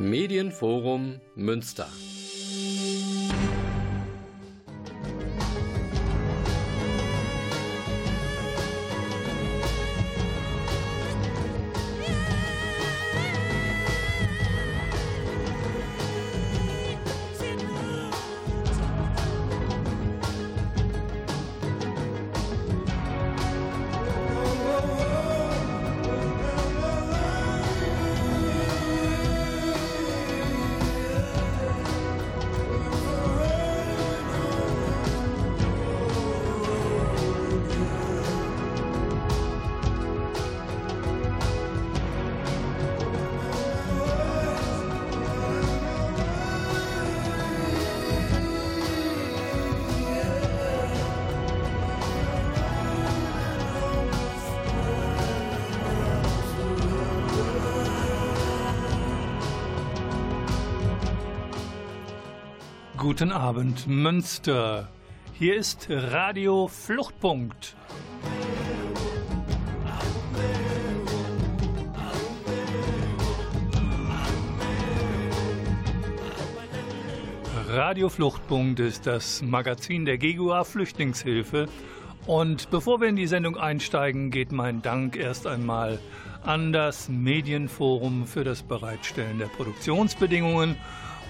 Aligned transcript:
Medienforum 0.00 1.20
Münster. 1.34 1.88
Guten 63.10 63.32
Abend, 63.32 63.88
Münster. 63.88 64.88
Hier 65.36 65.56
ist 65.56 65.88
Radio 65.90 66.68
Fluchtpunkt. 66.68 67.74
Radio 77.68 78.08
Fluchtpunkt 78.08 78.78
ist 78.78 79.08
das 79.08 79.42
Magazin 79.42 80.04
der 80.04 80.16
GEGUA 80.16 80.62
Flüchtlingshilfe. 80.62 81.66
Und 82.28 82.70
bevor 82.70 83.00
wir 83.00 83.08
in 83.08 83.16
die 83.16 83.26
Sendung 83.26 83.56
einsteigen, 83.56 84.30
geht 84.30 84.52
mein 84.52 84.82
Dank 84.82 85.16
erst 85.16 85.48
einmal 85.48 85.98
an 86.44 86.72
das 86.72 87.08
Medienforum 87.08 88.28
für 88.28 88.44
das 88.44 88.62
Bereitstellen 88.62 89.40
der 89.40 89.46
Produktionsbedingungen 89.46 90.76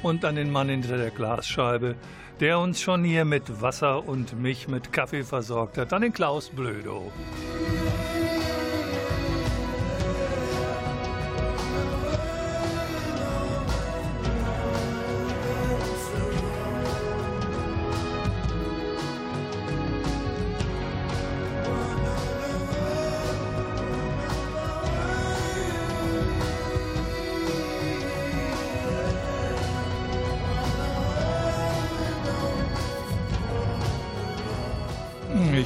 und 0.03 0.25
an 0.25 0.37
den 0.37 0.51
Mann 0.51 0.69
hinter 0.69 0.97
der 0.97 1.11
Glasscheibe, 1.11 1.95
der 2.41 2.59
uns 2.59 2.81
schon 2.81 3.05
hier 3.05 3.25
mit 3.25 3.61
Wasser 3.61 4.09
und 4.09 4.41
mich 4.41 4.69
mit 4.69 4.93
Kaffee 4.93 5.25
versorgt 5.25 5.79
hat, 5.79 5.93
an 5.93 6.03
den 6.03 6.13
Klaus 6.13 6.49
Blödo. 6.49 7.13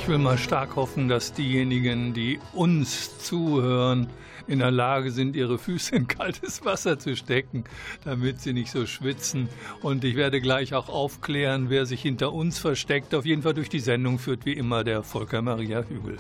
Ich 0.04 0.10
will 0.10 0.19
mal 0.19 0.37
stark 0.37 0.76
hoffen, 0.76 1.09
dass 1.09 1.32
diejenigen, 1.32 2.12
die 2.12 2.38
uns 2.53 3.16
zuhören, 3.20 4.06
in 4.47 4.59
der 4.59 4.70
Lage 4.70 5.10
sind, 5.10 5.34
ihre 5.34 5.56
Füße 5.56 5.97
in 5.97 6.06
kaltes 6.06 6.62
Wasser 6.62 6.98
zu 6.98 7.16
stecken, 7.16 7.65
damit 8.04 8.38
sie 8.42 8.53
nicht 8.53 8.70
so 8.70 8.84
schwitzen. 8.84 9.48
Und 9.81 10.04
ich 10.04 10.15
werde 10.15 10.42
gleich 10.42 10.75
auch 10.75 10.91
aufklären, 10.91 11.70
wer 11.70 11.87
sich 11.87 12.03
hinter 12.03 12.34
uns 12.34 12.59
versteckt. 12.59 13.15
Auf 13.15 13.25
jeden 13.25 13.41
Fall 13.41 13.54
durch 13.54 13.70
die 13.70 13.81
Sendung 13.81 14.19
führt 14.19 14.44
wie 14.44 14.53
immer 14.53 14.84
der 14.84 15.03
Volker 15.03 15.41
Maria 15.41 15.82
Hügel. 15.88 16.19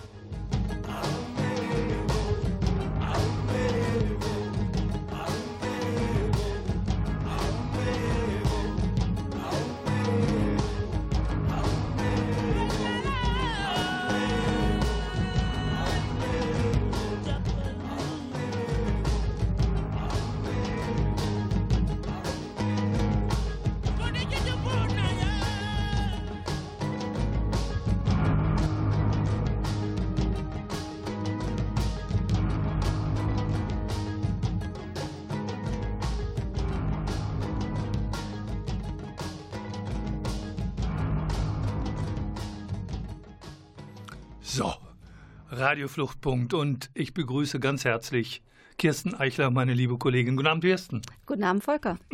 Radiofluchtpunkt 45.74 46.54
und 46.54 46.88
ich 46.94 47.14
begrüße 47.14 47.58
ganz 47.58 47.84
herzlich 47.84 48.44
Kirsten 48.78 49.12
Eichler, 49.12 49.50
meine 49.50 49.74
liebe 49.74 49.98
Kollegin. 49.98 50.36
Guten 50.36 50.46
Abend, 50.46 50.62
Kirsten. 50.62 51.02
Guten 51.26 51.42
Abend, 51.42 51.64
Volker. 51.64 51.98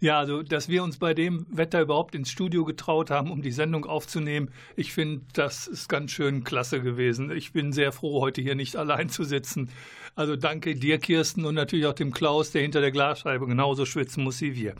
Ja, 0.00 0.18
also, 0.18 0.42
dass 0.42 0.68
wir 0.68 0.82
uns 0.82 0.96
bei 0.96 1.12
dem 1.12 1.46
Wetter 1.50 1.82
überhaupt 1.82 2.14
ins 2.14 2.30
Studio 2.30 2.64
getraut 2.64 3.10
haben, 3.10 3.30
um 3.30 3.42
die 3.42 3.52
Sendung 3.52 3.84
aufzunehmen, 3.84 4.50
ich 4.76 4.94
finde, 4.94 5.24
das 5.34 5.66
ist 5.66 5.88
ganz 5.88 6.10
schön 6.10 6.42
klasse 6.42 6.80
gewesen. 6.80 7.30
Ich 7.30 7.52
bin 7.52 7.70
sehr 7.70 7.92
froh, 7.92 8.22
heute 8.22 8.40
hier 8.40 8.54
nicht 8.54 8.76
allein 8.76 9.10
zu 9.10 9.24
sitzen. 9.24 9.68
Also 10.14 10.36
danke 10.36 10.74
dir, 10.76 10.98
Kirsten, 10.98 11.46
und 11.46 11.54
natürlich 11.54 11.86
auch 11.86 11.94
dem 11.94 12.12
Klaus, 12.12 12.50
der 12.50 12.60
hinter 12.60 12.82
der 12.82 12.90
Glasscheibe 12.90 13.46
genauso 13.46 13.86
schwitzen 13.86 14.22
muss 14.22 14.42
wie 14.42 14.54
wir. 14.54 14.74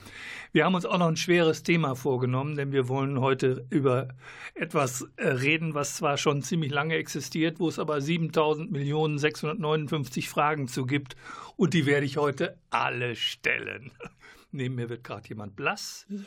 Wir 0.53 0.66
haben 0.66 0.75
uns 0.75 0.84
auch 0.84 0.98
noch 0.98 1.09
ein 1.09 1.16
schweres 1.16 1.62
Thema 1.62 1.94
vorgenommen, 1.94 2.54
denn 2.54 2.70
wir 2.70 2.88
wollen 2.88 3.19
heute 3.19 3.65
über 3.71 4.09
etwas 4.54 5.06
äh, 5.16 5.28
reden, 5.28 5.72
was 5.72 5.97
zwar 5.97 6.19
schon 6.19 6.42
ziemlich 6.42 6.71
lange 6.71 6.97
existiert, 6.97 7.60
wo 7.60 7.69
es 7.69 7.78
aber 7.78 7.97
7.000 7.97 8.71
Millionen 8.71 9.19
659 9.19 10.28
Fragen 10.28 10.69
zu 10.69 10.84
gibt. 10.84 11.16
Und 11.56 11.72
die 11.72 11.87
werde 11.87 12.04
ich 12.04 12.19
heute 12.19 12.59
alle 12.69 13.16
stellen. 13.16 13.91
Neben 14.50 14.75
mir 14.75 14.91
wird 14.91 15.03
gerade 15.03 15.26
jemand 15.31 15.56
blass. 15.56 16.04
Ja. 16.10 16.19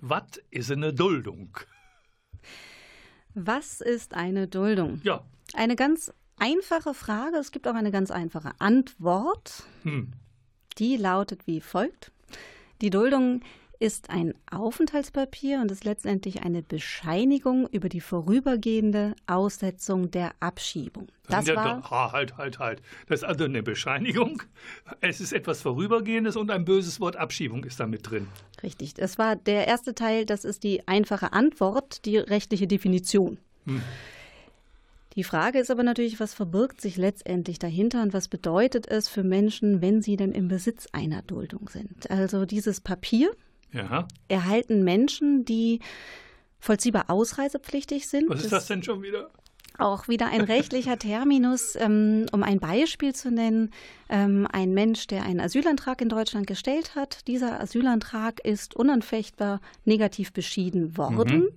Was 0.00 0.40
ist 0.50 0.70
eine 0.70 0.92
Duldung? 0.92 1.58
Was 3.34 3.80
ist 3.80 4.14
eine 4.14 4.46
Duldung? 4.46 5.00
Ja. 5.02 5.24
Eine 5.54 5.74
ganz 5.74 6.12
einfache 6.42 6.92
Frage. 6.92 7.36
Es 7.36 7.52
gibt 7.52 7.68
auch 7.68 7.74
eine 7.74 7.92
ganz 7.92 8.10
einfache 8.10 8.52
Antwort. 8.58 9.64
Hm. 9.84 10.12
Die 10.78 10.96
lautet 10.96 11.46
wie 11.46 11.60
folgt. 11.60 12.10
Die 12.80 12.90
Duldung 12.90 13.42
ist 13.78 14.10
ein 14.10 14.34
Aufenthaltspapier 14.50 15.60
und 15.60 15.70
ist 15.70 15.84
letztendlich 15.84 16.42
eine 16.42 16.62
Bescheinigung 16.62 17.68
über 17.68 17.88
die 17.88 18.00
vorübergehende 18.00 19.14
Aussetzung 19.26 20.10
der 20.10 20.32
Abschiebung. 20.40 21.08
Das 21.28 21.46
ja, 21.46 21.56
war 21.56 21.90
ha, 21.90 22.12
halt, 22.12 22.36
halt, 22.36 22.58
halt. 22.58 22.82
Das 23.08 23.20
ist 23.20 23.24
also 23.24 23.44
eine 23.44 23.62
Bescheinigung. 23.62 24.42
Es 25.00 25.20
ist 25.20 25.32
etwas 25.32 25.62
Vorübergehendes 25.62 26.36
und 26.36 26.50
ein 26.50 26.64
böses 26.64 27.00
Wort 27.00 27.16
Abschiebung 27.16 27.64
ist 27.64 27.78
da 27.78 27.86
mit 27.86 28.08
drin. 28.08 28.28
Richtig. 28.62 28.94
Das 28.94 29.18
war 29.18 29.36
der 29.36 29.66
erste 29.68 29.94
Teil. 29.94 30.26
Das 30.26 30.44
ist 30.44 30.64
die 30.64 30.86
einfache 30.88 31.32
Antwort, 31.32 32.04
die 32.04 32.18
rechtliche 32.18 32.66
Definition. 32.66 33.38
Hm. 33.64 33.82
Die 35.16 35.24
Frage 35.24 35.58
ist 35.58 35.70
aber 35.70 35.82
natürlich, 35.82 36.20
was 36.20 36.34
verbirgt 36.34 36.80
sich 36.80 36.96
letztendlich 36.96 37.58
dahinter 37.58 38.02
und 38.02 38.12
was 38.12 38.28
bedeutet 38.28 38.88
es 38.88 39.08
für 39.08 39.22
Menschen, 39.22 39.82
wenn 39.82 40.00
sie 40.00 40.16
denn 40.16 40.32
im 40.32 40.48
Besitz 40.48 40.86
einer 40.92 41.22
Duldung 41.22 41.68
sind? 41.68 42.10
Also 42.10 42.46
dieses 42.46 42.80
Papier, 42.80 43.30
ja. 43.72 44.06
erhalten 44.28 44.84
Menschen, 44.84 45.44
die 45.44 45.80
vollziehbar 46.58 47.04
ausreisepflichtig 47.08 48.08
sind. 48.08 48.30
Was 48.30 48.44
ist 48.44 48.52
das 48.52 48.66
denn 48.66 48.82
schon 48.82 49.02
wieder? 49.02 49.30
Auch 49.78 50.06
wieder 50.06 50.26
ein 50.28 50.42
rechtlicher 50.42 50.98
Terminus, 50.98 51.76
ähm, 51.80 52.26
um 52.32 52.42
ein 52.42 52.60
Beispiel 52.60 53.14
zu 53.14 53.30
nennen. 53.30 53.70
Ähm, 54.08 54.46
ein 54.50 54.72
Mensch, 54.72 55.06
der 55.06 55.24
einen 55.24 55.40
Asylantrag 55.40 56.00
in 56.00 56.08
Deutschland 56.08 56.46
gestellt 56.46 56.94
hat. 56.94 57.26
Dieser 57.26 57.60
Asylantrag 57.60 58.40
ist 58.44 58.76
unanfechtbar 58.76 59.60
negativ 59.84 60.32
beschieden 60.32 60.96
worden. 60.96 61.40
Mhm. 61.40 61.48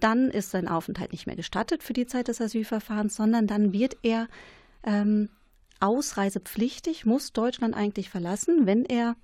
Dann 0.00 0.30
ist 0.30 0.50
sein 0.50 0.68
Aufenthalt 0.68 1.12
nicht 1.12 1.26
mehr 1.26 1.36
gestattet 1.36 1.82
für 1.82 1.92
die 1.92 2.06
Zeit 2.06 2.28
des 2.28 2.40
Asylverfahrens, 2.40 3.16
sondern 3.16 3.46
dann 3.46 3.72
wird 3.72 3.96
er 4.02 4.28
ähm, 4.82 5.28
ausreisepflichtig, 5.80 7.06
muss 7.06 7.32
Deutschland 7.32 7.74
eigentlich 7.74 8.10
verlassen, 8.10 8.66
wenn 8.66 8.84
er 8.84 9.16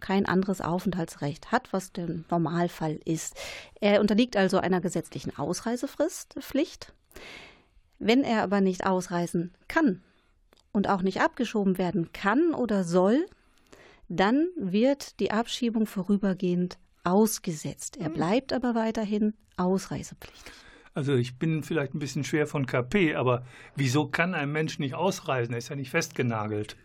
kein 0.00 0.26
anderes 0.26 0.60
Aufenthaltsrecht 0.60 1.50
hat, 1.50 1.72
was 1.72 1.92
der 1.92 2.08
Normalfall 2.30 3.00
ist. 3.04 3.34
Er 3.80 4.00
unterliegt 4.00 4.36
also 4.36 4.58
einer 4.58 4.80
gesetzlichen 4.80 5.36
Ausreisefristpflicht. 5.36 6.92
Wenn 7.98 8.22
er 8.22 8.42
aber 8.42 8.60
nicht 8.60 8.86
ausreisen 8.86 9.52
kann 9.66 10.02
und 10.72 10.88
auch 10.88 11.02
nicht 11.02 11.20
abgeschoben 11.20 11.78
werden 11.78 12.12
kann 12.12 12.54
oder 12.54 12.84
soll, 12.84 13.26
dann 14.08 14.48
wird 14.56 15.18
die 15.20 15.32
Abschiebung 15.32 15.86
vorübergehend 15.86 16.78
ausgesetzt. 17.04 17.96
Er 17.96 18.06
hm. 18.06 18.14
bleibt 18.14 18.52
aber 18.52 18.74
weiterhin 18.74 19.34
ausreisepflichtig. 19.58 20.52
Also 20.94 21.14
ich 21.14 21.38
bin 21.38 21.62
vielleicht 21.62 21.94
ein 21.94 22.00
bisschen 22.00 22.24
schwer 22.24 22.46
von 22.46 22.66
KP, 22.66 23.14
aber 23.14 23.44
wieso 23.76 24.08
kann 24.08 24.34
ein 24.34 24.50
Mensch 24.50 24.78
nicht 24.78 24.94
ausreisen? 24.94 25.54
Er 25.54 25.58
ist 25.58 25.68
ja 25.68 25.76
nicht 25.76 25.90
festgenagelt. 25.90 26.76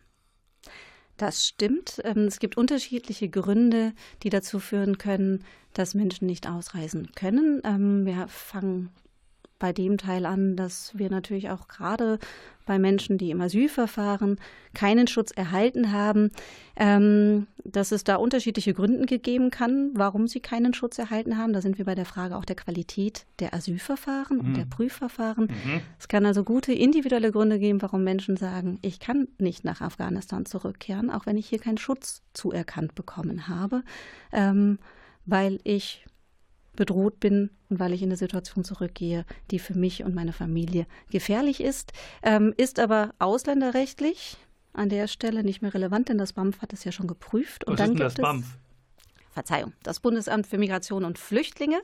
Das 1.17 1.45
stimmt. 1.45 2.01
Ähm, 2.03 2.25
es 2.25 2.39
gibt 2.39 2.57
unterschiedliche 2.57 3.29
Gründe, 3.29 3.93
die 4.23 4.29
dazu 4.29 4.59
führen 4.59 4.97
können, 4.97 5.43
dass 5.73 5.93
Menschen 5.93 6.27
nicht 6.27 6.47
ausreisen 6.47 7.11
können. 7.15 7.61
Ähm, 7.63 8.05
wir 8.05 8.27
fangen 8.27 8.89
bei 9.59 9.71
dem 9.73 9.97
Teil 9.97 10.25
an, 10.25 10.55
dass 10.55 10.97
wir 10.97 11.09
natürlich 11.09 11.49
auch 11.49 11.67
gerade 11.67 12.19
bei 12.65 12.79
Menschen, 12.79 13.17
die 13.17 13.31
im 13.31 13.41
Asylverfahren 13.41 14.37
keinen 14.73 15.07
Schutz 15.07 15.31
erhalten 15.31 15.91
haben, 15.91 16.31
ähm, 16.75 17.47
dass 17.63 17.91
es 17.91 18.03
da 18.03 18.15
unterschiedliche 18.15 18.73
Gründe 18.73 19.05
gegeben 19.05 19.51
kann, 19.51 19.91
warum 19.93 20.27
sie 20.27 20.39
keinen 20.39 20.73
Schutz 20.73 20.97
erhalten 20.97 21.37
haben. 21.37 21.53
Da 21.53 21.61
sind 21.61 21.77
wir 21.77 21.85
bei 21.85 21.95
der 21.95 22.05
Frage 22.05 22.35
auch 22.35 22.45
der 22.45 22.55
Qualität 22.55 23.25
der 23.39 23.53
Asylverfahren 23.53 24.37
mhm. 24.37 24.45
und 24.45 24.57
der 24.57 24.65
Prüfverfahren. 24.65 25.45
Mhm. 25.45 25.81
Es 25.99 26.07
kann 26.07 26.25
also 26.25 26.43
gute 26.43 26.73
individuelle 26.73 27.31
Gründe 27.31 27.59
geben, 27.59 27.81
warum 27.81 28.03
Menschen 28.03 28.37
sagen, 28.37 28.79
ich 28.81 28.99
kann 28.99 29.27
nicht 29.37 29.63
nach 29.63 29.81
Afghanistan 29.81 30.45
zurückkehren, 30.45 31.09
auch 31.09 31.25
wenn 31.25 31.37
ich 31.37 31.47
hier 31.47 31.59
keinen 31.59 31.77
Schutz 31.77 32.21
zuerkannt 32.33 32.95
bekommen 32.95 33.47
habe, 33.47 33.83
ähm, 34.31 34.79
weil 35.25 35.59
ich 35.63 36.05
bedroht 36.75 37.19
bin 37.19 37.49
und 37.69 37.79
weil 37.79 37.93
ich 37.93 38.01
in 38.01 38.09
eine 38.09 38.17
Situation 38.17 38.63
zurückgehe, 38.63 39.25
die 39.51 39.59
für 39.59 39.77
mich 39.77 40.03
und 40.03 40.15
meine 40.15 40.33
Familie 40.33 40.85
gefährlich 41.11 41.61
ist, 41.61 41.93
ähm, 42.23 42.53
ist 42.57 42.79
aber 42.79 43.13
ausländerrechtlich 43.19 44.37
an 44.73 44.89
der 44.89 45.07
Stelle 45.07 45.43
nicht 45.43 45.61
mehr 45.61 45.73
relevant, 45.73 46.09
denn 46.09 46.17
das 46.17 46.33
BAMF 46.33 46.61
hat 46.61 46.73
es 46.73 46.83
ja 46.83 46.91
schon 46.91 47.07
geprüft. 47.07 47.65
Und 47.65 47.73
Was 47.73 47.77
dann 47.77 47.91
ist 47.91 47.99
denn 47.99 48.05
das 48.05 48.15
BAMF? 48.15 48.45
Verzeihung, 49.31 49.73
das 49.81 49.99
Bundesamt 49.99 50.45
für 50.45 50.57
Migration 50.57 51.05
und 51.05 51.17
Flüchtlinge, 51.17 51.81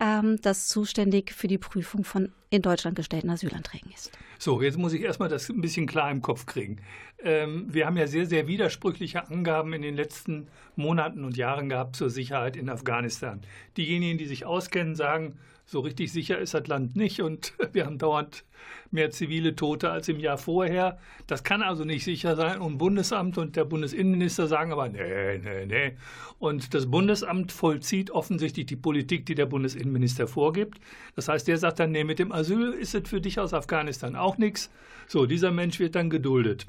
ähm, 0.00 0.38
das 0.42 0.68
zuständig 0.68 1.32
für 1.32 1.48
die 1.48 1.58
Prüfung 1.58 2.04
von 2.04 2.32
in 2.50 2.62
Deutschland 2.62 2.96
gestellten 2.96 3.30
Asylanträgen 3.30 3.90
ist. 3.92 4.12
So, 4.38 4.60
jetzt 4.60 4.76
muss 4.76 4.92
ich 4.92 5.02
erstmal 5.02 5.28
das 5.28 5.48
ein 5.48 5.60
bisschen 5.60 5.86
klar 5.86 6.10
im 6.10 6.20
Kopf 6.20 6.46
kriegen. 6.46 6.78
Ähm, 7.22 7.66
wir 7.72 7.86
haben 7.86 7.96
ja 7.96 8.06
sehr, 8.06 8.26
sehr 8.26 8.46
widersprüchliche 8.46 9.28
Angaben 9.28 9.72
in 9.72 9.82
den 9.82 9.94
letzten 9.96 10.48
Monaten 10.76 11.24
und 11.24 11.36
Jahren 11.36 11.68
gehabt 11.68 11.96
zur 11.96 12.10
Sicherheit 12.10 12.56
in 12.56 12.68
Afghanistan. 12.68 13.40
Diejenigen, 13.76 14.18
die 14.18 14.26
sich 14.26 14.44
auskennen, 14.44 14.96
sagen, 14.96 15.38
so 15.72 15.80
richtig 15.80 16.12
sicher 16.12 16.38
ist 16.38 16.52
das 16.52 16.66
Land 16.66 16.96
nicht 16.96 17.22
und 17.22 17.54
wir 17.72 17.86
haben 17.86 17.96
dauernd 17.96 18.44
mehr 18.90 19.10
zivile 19.10 19.56
Tote 19.56 19.90
als 19.90 20.06
im 20.06 20.20
Jahr 20.20 20.36
vorher. 20.36 20.98
Das 21.26 21.44
kann 21.44 21.62
also 21.62 21.86
nicht 21.86 22.04
sicher 22.04 22.36
sein. 22.36 22.60
Und 22.60 22.76
Bundesamt 22.76 23.38
und 23.38 23.56
der 23.56 23.64
Bundesinnenminister 23.64 24.48
sagen 24.48 24.70
aber, 24.70 24.90
nee, 24.90 25.38
nee, 25.38 25.64
nee. 25.64 25.96
Und 26.38 26.74
das 26.74 26.90
Bundesamt 26.90 27.52
vollzieht 27.52 28.10
offensichtlich 28.10 28.66
die 28.66 28.76
Politik, 28.76 29.24
die 29.24 29.34
der 29.34 29.46
Bundesinnenminister 29.46 30.26
vorgibt. 30.28 30.78
Das 31.16 31.28
heißt, 31.28 31.48
der 31.48 31.56
sagt 31.56 31.80
dann, 31.80 31.90
nee, 31.90 32.04
mit 32.04 32.18
dem 32.18 32.32
Asyl 32.32 32.72
ist 32.72 32.94
es 32.94 33.08
für 33.08 33.22
dich 33.22 33.40
aus 33.40 33.54
Afghanistan 33.54 34.14
auch 34.14 34.36
nichts. 34.36 34.70
So, 35.08 35.24
dieser 35.24 35.52
Mensch 35.52 35.80
wird 35.80 35.94
dann 35.94 36.10
geduldet. 36.10 36.66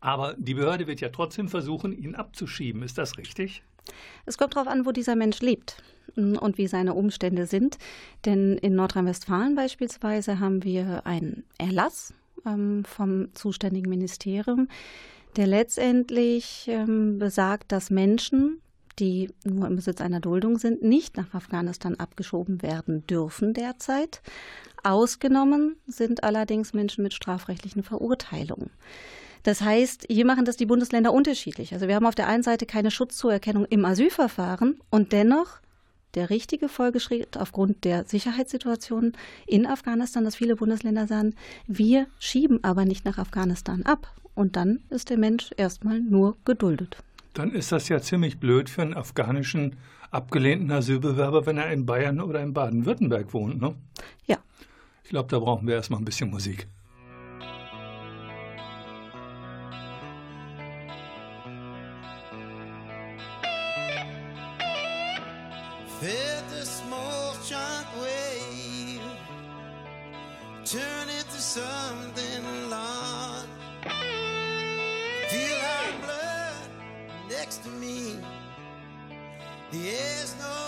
Aber 0.00 0.34
die 0.38 0.54
Behörde 0.54 0.86
wird 0.86 1.00
ja 1.00 1.08
trotzdem 1.08 1.48
versuchen, 1.48 1.92
ihn 1.92 2.14
abzuschieben. 2.14 2.82
Ist 2.82 2.98
das 2.98 3.18
richtig? 3.18 3.62
Es 4.24 4.38
kommt 4.38 4.56
darauf 4.56 4.68
an, 4.68 4.86
wo 4.86 4.92
dieser 4.92 5.16
Mensch 5.16 5.40
lebt 5.40 5.82
und 6.16 6.58
wie 6.58 6.66
seine 6.66 6.94
Umstände 6.94 7.46
sind. 7.46 7.78
Denn 8.24 8.56
in 8.58 8.74
Nordrhein-Westfalen 8.74 9.54
beispielsweise 9.54 10.40
haben 10.40 10.64
wir 10.64 11.06
einen 11.06 11.44
Erlass 11.58 12.14
ähm, 12.46 12.84
vom 12.84 13.34
zuständigen 13.34 13.90
Ministerium, 13.90 14.68
der 15.36 15.46
letztendlich 15.46 16.66
ähm, 16.68 17.18
besagt, 17.18 17.72
dass 17.72 17.90
Menschen, 17.90 18.60
die 18.98 19.30
nur 19.44 19.66
im 19.66 19.76
Besitz 19.76 20.00
einer 20.00 20.20
Duldung 20.20 20.58
sind, 20.58 20.82
nicht 20.82 21.16
nach 21.16 21.34
Afghanistan 21.34 21.96
abgeschoben 21.96 22.62
werden 22.62 23.06
dürfen 23.06 23.52
derzeit. 23.52 24.22
Ausgenommen 24.82 25.76
sind 25.86 26.24
allerdings 26.24 26.72
Menschen 26.72 27.02
mit 27.02 27.12
strafrechtlichen 27.12 27.82
Verurteilungen. 27.82 28.70
Das 29.46 29.60
heißt, 29.60 30.06
hier 30.10 30.26
machen 30.26 30.44
das 30.44 30.56
die 30.56 30.66
Bundesländer 30.66 31.12
unterschiedlich. 31.12 31.72
Also 31.72 31.86
wir 31.86 31.94
haben 31.94 32.04
auf 32.04 32.16
der 32.16 32.26
einen 32.26 32.42
Seite 32.42 32.66
keine 32.66 32.90
Schutzzuerkennung 32.90 33.64
im 33.66 33.84
Asylverfahren 33.84 34.80
und 34.90 35.12
dennoch 35.12 35.60
der 36.16 36.30
richtige 36.30 36.68
Folgeschritt 36.68 37.36
aufgrund 37.36 37.84
der 37.84 38.04
Sicherheitssituation 38.06 39.12
in 39.46 39.64
Afghanistan, 39.64 40.24
dass 40.24 40.34
viele 40.34 40.56
Bundesländer 40.56 41.06
sagen, 41.06 41.36
wir 41.68 42.08
schieben 42.18 42.64
aber 42.64 42.84
nicht 42.84 43.04
nach 43.04 43.18
Afghanistan 43.18 43.84
ab. 43.84 44.12
Und 44.34 44.56
dann 44.56 44.80
ist 44.90 45.10
der 45.10 45.16
Mensch 45.16 45.50
erstmal 45.56 46.00
nur 46.00 46.36
geduldet. 46.44 46.96
Dann 47.32 47.52
ist 47.52 47.70
das 47.70 47.88
ja 47.88 48.00
ziemlich 48.00 48.40
blöd 48.40 48.68
für 48.68 48.82
einen 48.82 48.94
afghanischen 48.94 49.76
abgelehnten 50.10 50.72
Asylbewerber, 50.72 51.46
wenn 51.46 51.58
er 51.58 51.70
in 51.70 51.86
Bayern 51.86 52.20
oder 52.20 52.42
in 52.42 52.52
Baden-Württemberg 52.52 53.32
wohnt, 53.32 53.60
ne? 53.60 53.76
Ja. 54.26 54.38
Ich 55.04 55.10
glaube, 55.10 55.28
da 55.30 55.38
brauchen 55.38 55.68
wir 55.68 55.76
erstmal 55.76 56.00
ein 56.00 56.04
bisschen 56.04 56.30
Musik. 56.30 56.66
He 79.72 79.88
is 79.88 80.36
no 80.38 80.65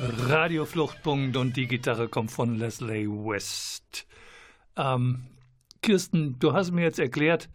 Radiofluchtpunkt 0.00 1.36
und 1.36 1.56
die 1.56 1.66
Gitarre 1.66 2.08
kommt 2.08 2.30
von 2.30 2.56
Leslie 2.56 3.08
West. 3.08 4.06
Ähm, 4.76 5.26
Kirsten, 5.82 6.38
du 6.38 6.52
hast 6.52 6.72
mir 6.72 6.82
jetzt 6.82 6.98
erklärt, 6.98 7.48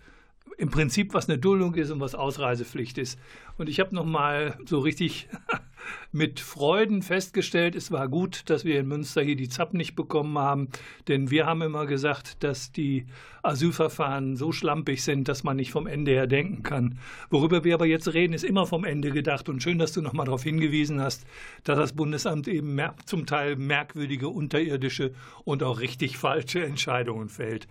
im 0.58 0.70
Prinzip, 0.70 1.14
was 1.14 1.30
eine 1.30 1.38
Duldung 1.38 1.76
ist 1.76 1.90
und 1.90 2.00
was 2.00 2.16
Ausreisepflicht 2.16 2.98
ist. 2.98 3.20
Und 3.58 3.70
ich 3.70 3.80
habe 3.80 3.96
noch 3.96 4.06
mal 4.06 4.58
so 4.66 4.80
richtig 4.80 5.30
mit 6.12 6.40
Freuden 6.40 7.02
festgestellt, 7.02 7.76
es 7.76 7.92
war 7.92 8.08
gut, 8.08 8.50
dass 8.50 8.66
wir 8.66 8.80
in 8.80 8.88
Münster 8.88 9.22
hier 9.22 9.36
die 9.36 9.50
ZAP 9.50 9.74
nicht 9.74 9.96
bekommen 9.96 10.38
haben, 10.38 10.70
denn 11.08 11.30
wir 11.30 11.46
haben 11.46 11.62
immer 11.62 11.86
gesagt, 11.86 12.44
dass 12.44 12.72
die 12.72 13.06
Asylverfahren 13.44 14.36
so 14.36 14.52
schlampig 14.52 15.04
sind, 15.04 15.28
dass 15.28 15.44
man 15.44 15.58
nicht 15.58 15.72
vom 15.72 15.88
Ende 15.88 16.12
her 16.12 16.28
denken 16.28 16.64
kann. 16.64 17.00
Worüber 17.30 17.64
wir 17.64 17.76
aber 17.76 17.86
jetzt 17.86 18.14
reden, 18.14 18.34
ist 18.34 18.44
immer 18.44 18.66
vom 18.66 18.84
Ende 18.84 19.12
gedacht. 19.12 19.50
Und 19.50 19.64
schön, 19.64 19.80
dass 19.80 19.94
du 19.94 20.02
nochmal 20.02 20.26
darauf 20.26 20.44
hingewiesen 20.44 21.02
hast, 21.02 21.26
dass 21.64 21.78
das 21.78 21.94
Bundesamt 21.94 22.48
eben 22.48 22.80
zum 23.06 23.26
Teil 23.26 23.56
merkwürdige, 23.56 24.30
unterirdische 24.30 25.14
und 25.44 25.64
auch 25.64 25.80
richtig 25.80 26.18
falsche 26.18 26.64
Entscheidungen 26.64 27.30
fällt. 27.30 27.68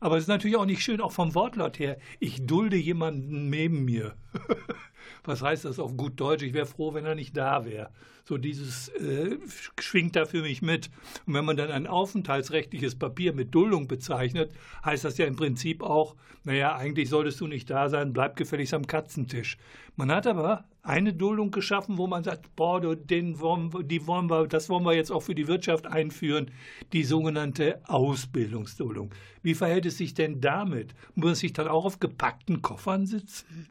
Aber 0.00 0.16
es 0.16 0.24
ist 0.24 0.28
natürlich 0.28 0.56
auch 0.56 0.64
nicht 0.64 0.82
schön, 0.82 1.00
auch 1.00 1.12
vom 1.12 1.34
Wortlaut 1.34 1.78
her. 1.78 1.98
Ich 2.18 2.46
dulde 2.46 2.76
jemanden 2.76 3.50
neben 3.50 3.84
mir. 3.84 4.14
was 5.24 5.42
heißt 5.42 5.64
das 5.64 5.78
auf 5.78 5.96
gut 5.96 6.20
Deutsch? 6.20 6.42
Ich 6.42 6.54
wäre 6.54 6.66
froh, 6.66 6.94
wenn 6.94 7.04
er 7.04 7.14
nicht 7.14 7.36
da 7.36 7.64
wäre. 7.64 7.90
So 8.24 8.38
dieses 8.38 8.88
äh, 8.88 9.38
schwingt 9.80 10.16
da 10.16 10.24
für 10.24 10.42
mich 10.42 10.62
mit. 10.62 10.90
Und 11.26 11.34
wenn 11.34 11.44
man 11.44 11.56
dann 11.56 11.70
ein 11.70 11.86
aufenthaltsrechtliches 11.86 12.96
Papier 12.96 13.32
mit 13.32 13.54
Duldung 13.54 13.88
bezeichnet, 13.88 14.52
heißt 14.84 15.04
das 15.04 15.18
ja 15.18 15.26
im 15.26 15.36
Prinzip 15.36 15.82
auch, 15.82 16.14
naja, 16.44 16.76
eigentlich 16.76 17.08
solltest 17.08 17.40
du 17.40 17.46
nicht 17.46 17.68
da 17.70 17.88
sein, 17.88 18.12
bleib 18.12 18.36
gefälligst 18.36 18.74
am 18.74 18.86
Katzentisch. 18.86 19.58
Man 19.96 20.12
hat 20.12 20.26
aber 20.26 20.64
eine 20.82 21.12
Duldung 21.12 21.50
geschaffen, 21.50 21.98
wo 21.98 22.06
man 22.06 22.24
sagt, 22.24 22.54
boah, 22.56 22.80
den 22.80 23.40
wollen, 23.40 23.70
die 23.86 24.06
wollen 24.06 24.30
wir, 24.30 24.46
das 24.46 24.68
wollen 24.68 24.84
wir 24.84 24.94
jetzt 24.94 25.10
auch 25.10 25.20
für 25.20 25.34
die 25.34 25.48
Wirtschaft 25.48 25.86
einführen, 25.86 26.50
die 26.92 27.04
sogenannte 27.04 27.80
Ausbildungsduldung. 27.84 29.14
Wie 29.42 29.54
verhält 29.54 29.86
es 29.86 29.98
sich 29.98 30.14
denn 30.14 30.40
damit? 30.40 30.94
Muss 31.14 31.24
man 31.24 31.34
sich 31.34 31.52
dann 31.52 31.68
auch 31.68 31.84
auf 31.84 32.00
gepackten 32.00 32.62
Koffern 32.62 33.06
sitzen? 33.06 33.70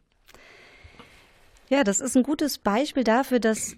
Ja, 1.69 1.83
das 1.83 1.99
ist 2.01 2.17
ein 2.17 2.23
gutes 2.23 2.57
Beispiel 2.57 3.03
dafür, 3.03 3.39
dass 3.39 3.75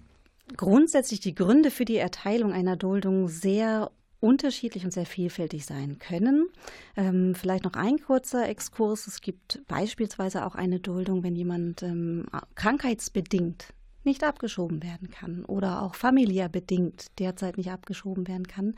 grundsätzlich 0.56 1.20
die 1.20 1.34
Gründe 1.34 1.70
für 1.70 1.84
die 1.84 1.98
Erteilung 1.98 2.52
einer 2.52 2.76
Duldung 2.76 3.28
sehr 3.28 3.90
unterschiedlich 4.18 4.84
und 4.84 4.92
sehr 4.92 5.04
vielfältig 5.04 5.66
sein 5.66 5.98
können. 5.98 6.48
Ähm, 6.96 7.34
vielleicht 7.34 7.64
noch 7.64 7.74
ein 7.74 7.98
kurzer 7.98 8.48
Exkurs. 8.48 9.06
Es 9.06 9.20
gibt 9.20 9.60
beispielsweise 9.66 10.46
auch 10.46 10.54
eine 10.54 10.80
Duldung, 10.80 11.22
wenn 11.22 11.36
jemand 11.36 11.82
ähm, 11.82 12.26
krankheitsbedingt 12.54 13.74
nicht 14.04 14.24
abgeschoben 14.24 14.82
werden 14.82 15.10
kann 15.10 15.44
oder 15.44 15.82
auch 15.82 15.94
familiär 15.94 16.48
bedingt 16.48 17.18
derzeit 17.18 17.56
nicht 17.56 17.70
abgeschoben 17.70 18.28
werden 18.28 18.46
kann, 18.46 18.74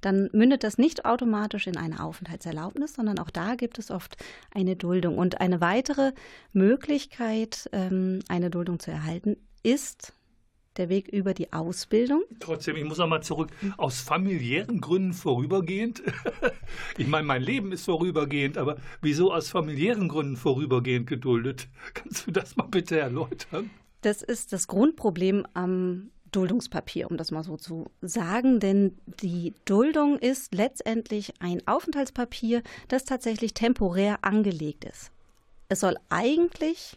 dann 0.00 0.28
mündet 0.32 0.64
das 0.64 0.78
nicht 0.78 1.04
automatisch 1.04 1.66
in 1.66 1.76
eine 1.76 2.02
Aufenthaltserlaubnis, 2.02 2.94
sondern 2.94 3.18
auch 3.18 3.30
da 3.30 3.54
gibt 3.54 3.78
es 3.78 3.90
oft 3.90 4.16
eine 4.54 4.76
Duldung. 4.76 5.18
Und 5.18 5.40
eine 5.40 5.60
weitere 5.60 6.12
Möglichkeit, 6.52 7.68
ähm, 7.72 8.20
eine 8.28 8.50
Duldung 8.50 8.78
zu 8.78 8.90
erhalten, 8.90 9.36
ist 9.62 10.12
der 10.76 10.88
Weg 10.88 11.08
über 11.08 11.34
die 11.34 11.52
Ausbildung. 11.52 12.22
Trotzdem, 12.40 12.76
ich 12.76 12.84
muss 12.84 12.98
noch 12.98 13.08
mal 13.08 13.22
zurück. 13.22 13.50
Aus 13.76 14.00
familiären 14.00 14.80
Gründen 14.80 15.12
vorübergehend? 15.12 16.02
ich 16.98 17.06
meine, 17.06 17.26
mein 17.26 17.42
Leben 17.42 17.72
ist 17.72 17.84
vorübergehend, 17.84 18.58
aber 18.58 18.76
wieso 19.00 19.32
aus 19.32 19.48
familiären 19.48 20.08
Gründen 20.08 20.36
vorübergehend 20.36 21.06
geduldet? 21.06 21.68
Kannst 21.94 22.26
du 22.26 22.30
das 22.30 22.56
mal 22.56 22.68
bitte 22.68 22.98
erläutern? 22.98 23.70
Das 24.06 24.22
ist 24.22 24.52
das 24.52 24.68
Grundproblem 24.68 25.48
am 25.52 26.12
Duldungspapier, 26.30 27.10
um 27.10 27.16
das 27.16 27.32
mal 27.32 27.42
so 27.42 27.56
zu 27.56 27.90
sagen, 28.02 28.60
denn 28.60 28.96
die 29.20 29.52
Duldung 29.64 30.20
ist 30.20 30.54
letztendlich 30.54 31.34
ein 31.40 31.66
Aufenthaltspapier, 31.66 32.62
das 32.86 33.04
tatsächlich 33.04 33.52
temporär 33.52 34.18
angelegt 34.22 34.84
ist. 34.84 35.10
Es 35.68 35.80
soll 35.80 35.96
eigentlich 36.08 36.96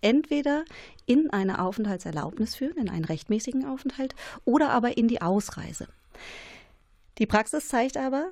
entweder 0.00 0.64
in 1.06 1.30
eine 1.30 1.62
Aufenthaltserlaubnis 1.62 2.56
führen, 2.56 2.76
in 2.76 2.90
einen 2.90 3.04
rechtmäßigen 3.04 3.64
Aufenthalt, 3.64 4.16
oder 4.44 4.70
aber 4.70 4.98
in 4.98 5.06
die 5.06 5.22
Ausreise. 5.22 5.86
Die 7.18 7.26
Praxis 7.26 7.68
zeigt 7.68 7.96
aber, 7.96 8.30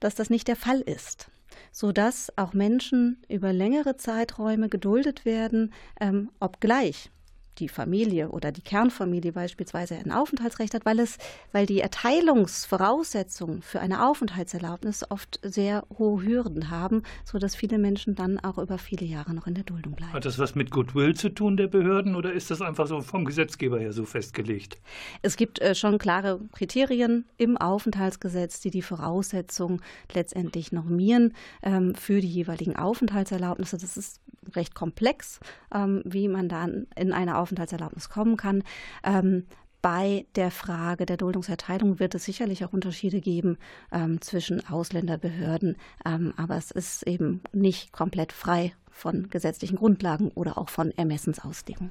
dass 0.00 0.14
das 0.14 0.28
nicht 0.28 0.48
der 0.48 0.56
Fall 0.56 0.82
ist 0.82 1.30
sodass 1.70 2.32
auch 2.36 2.52
Menschen 2.52 3.22
über 3.28 3.52
längere 3.52 3.96
Zeiträume 3.96 4.68
geduldet 4.68 5.24
werden, 5.24 5.72
ähm, 6.00 6.30
obgleich 6.40 7.10
die 7.58 7.68
Familie 7.68 8.30
oder 8.30 8.52
die 8.52 8.62
Kernfamilie 8.62 9.32
beispielsweise 9.32 9.96
ein 9.96 10.12
Aufenthaltsrecht 10.12 10.74
hat, 10.74 10.84
weil 10.84 10.98
es, 10.98 11.18
weil 11.52 11.66
die 11.66 11.80
Erteilungsvoraussetzungen 11.80 13.62
für 13.62 13.80
eine 13.80 14.06
Aufenthaltserlaubnis 14.06 15.04
oft 15.10 15.40
sehr 15.42 15.84
hohe 15.98 16.22
Hürden 16.22 16.70
haben, 16.70 17.02
sodass 17.24 17.56
viele 17.56 17.78
Menschen 17.78 18.14
dann 18.14 18.38
auch 18.38 18.58
über 18.58 18.78
viele 18.78 19.06
Jahre 19.06 19.34
noch 19.34 19.46
in 19.46 19.54
der 19.54 19.64
Duldung 19.64 19.94
bleiben. 19.94 20.12
Hat 20.12 20.24
das 20.24 20.38
was 20.38 20.54
mit 20.54 20.70
Goodwill 20.70 21.14
zu 21.14 21.28
tun 21.28 21.56
der 21.56 21.68
Behörden 21.68 22.16
oder 22.16 22.32
ist 22.32 22.50
das 22.50 22.60
einfach 22.60 22.86
so 22.86 23.00
vom 23.00 23.24
Gesetzgeber 23.24 23.78
her 23.78 23.92
so 23.92 24.04
festgelegt? 24.04 24.78
Es 25.22 25.36
gibt 25.36 25.60
äh, 25.60 25.74
schon 25.74 25.98
klare 25.98 26.40
Kriterien 26.52 27.24
im 27.36 27.56
Aufenthaltsgesetz, 27.56 28.60
die 28.60 28.70
die 28.70 28.82
Voraussetzungen 28.82 29.80
letztendlich 30.12 30.72
normieren 30.72 31.34
ähm, 31.62 31.94
für 31.94 32.20
die 32.20 32.28
jeweiligen 32.28 32.76
Aufenthaltserlaubnisse. 32.76 33.78
Das 33.78 33.96
ist 33.96 34.20
recht 34.54 34.74
komplex, 34.74 35.40
ähm, 35.72 36.02
wie 36.04 36.28
man 36.28 36.48
dann 36.48 36.86
in 36.96 37.12
eine 37.12 37.38
Aufenthaltserlaubnis 37.44 38.08
kommen 38.08 38.36
kann. 38.36 38.64
Ähm, 39.04 39.44
bei 39.84 40.24
der 40.34 40.50
Frage 40.50 41.04
der 41.04 41.18
Duldungserteilung 41.18 42.00
wird 42.00 42.14
es 42.14 42.24
sicherlich 42.24 42.64
auch 42.64 42.72
Unterschiede 42.72 43.20
geben 43.20 43.58
ähm, 43.92 44.18
zwischen 44.22 44.66
Ausländerbehörden, 44.66 45.76
ähm, 46.06 46.32
aber 46.38 46.56
es 46.56 46.70
ist 46.70 47.06
eben 47.06 47.42
nicht 47.52 47.92
komplett 47.92 48.32
frei 48.32 48.72
von 48.90 49.28
gesetzlichen 49.28 49.76
Grundlagen 49.76 50.30
oder 50.34 50.56
auch 50.56 50.70
von 50.70 50.90
Ermessensauslegung. 50.96 51.90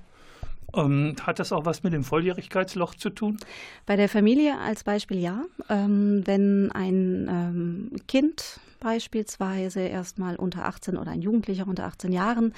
Ähm, 0.76 1.16
hat 1.22 1.38
das 1.38 1.52
auch 1.52 1.66
was 1.66 1.84
mit 1.84 1.94
dem 1.94 2.04
Volljährigkeitsloch 2.04 2.96
zu 2.96 3.12
tun? 3.12 3.38
Bei 3.86 3.96
der 3.96 4.10
Familie 4.10 4.58
als 4.58 4.84
Beispiel 4.84 5.20
ja. 5.20 5.44
Ähm, 5.70 6.24
wenn 6.26 6.72
ein 6.72 7.28
ähm, 7.30 7.92
Kind 8.08 8.60
beispielsweise 8.84 9.80
erstmal 9.80 10.36
unter 10.36 10.66
18 10.66 10.98
oder 10.98 11.12
ein 11.12 11.22
Jugendlicher 11.22 11.68
unter 11.68 11.86
18 11.86 12.12
Jahren 12.12 12.54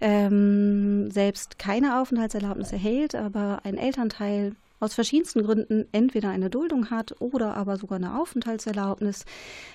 ähm, 0.00 1.10
selbst 1.10 1.58
keine 1.58 2.00
Aufenthaltserlaubnis 2.00 2.72
erhält, 2.72 3.14
aber 3.14 3.60
ein 3.64 3.76
Elternteil 3.76 4.54
aus 4.80 4.94
verschiedensten 4.94 5.42
Gründen 5.42 5.86
entweder 5.92 6.30
eine 6.30 6.48
Duldung 6.48 6.90
hat 6.90 7.20
oder 7.20 7.56
aber 7.56 7.76
sogar 7.76 7.96
eine 7.96 8.18
Aufenthaltserlaubnis, 8.18 9.24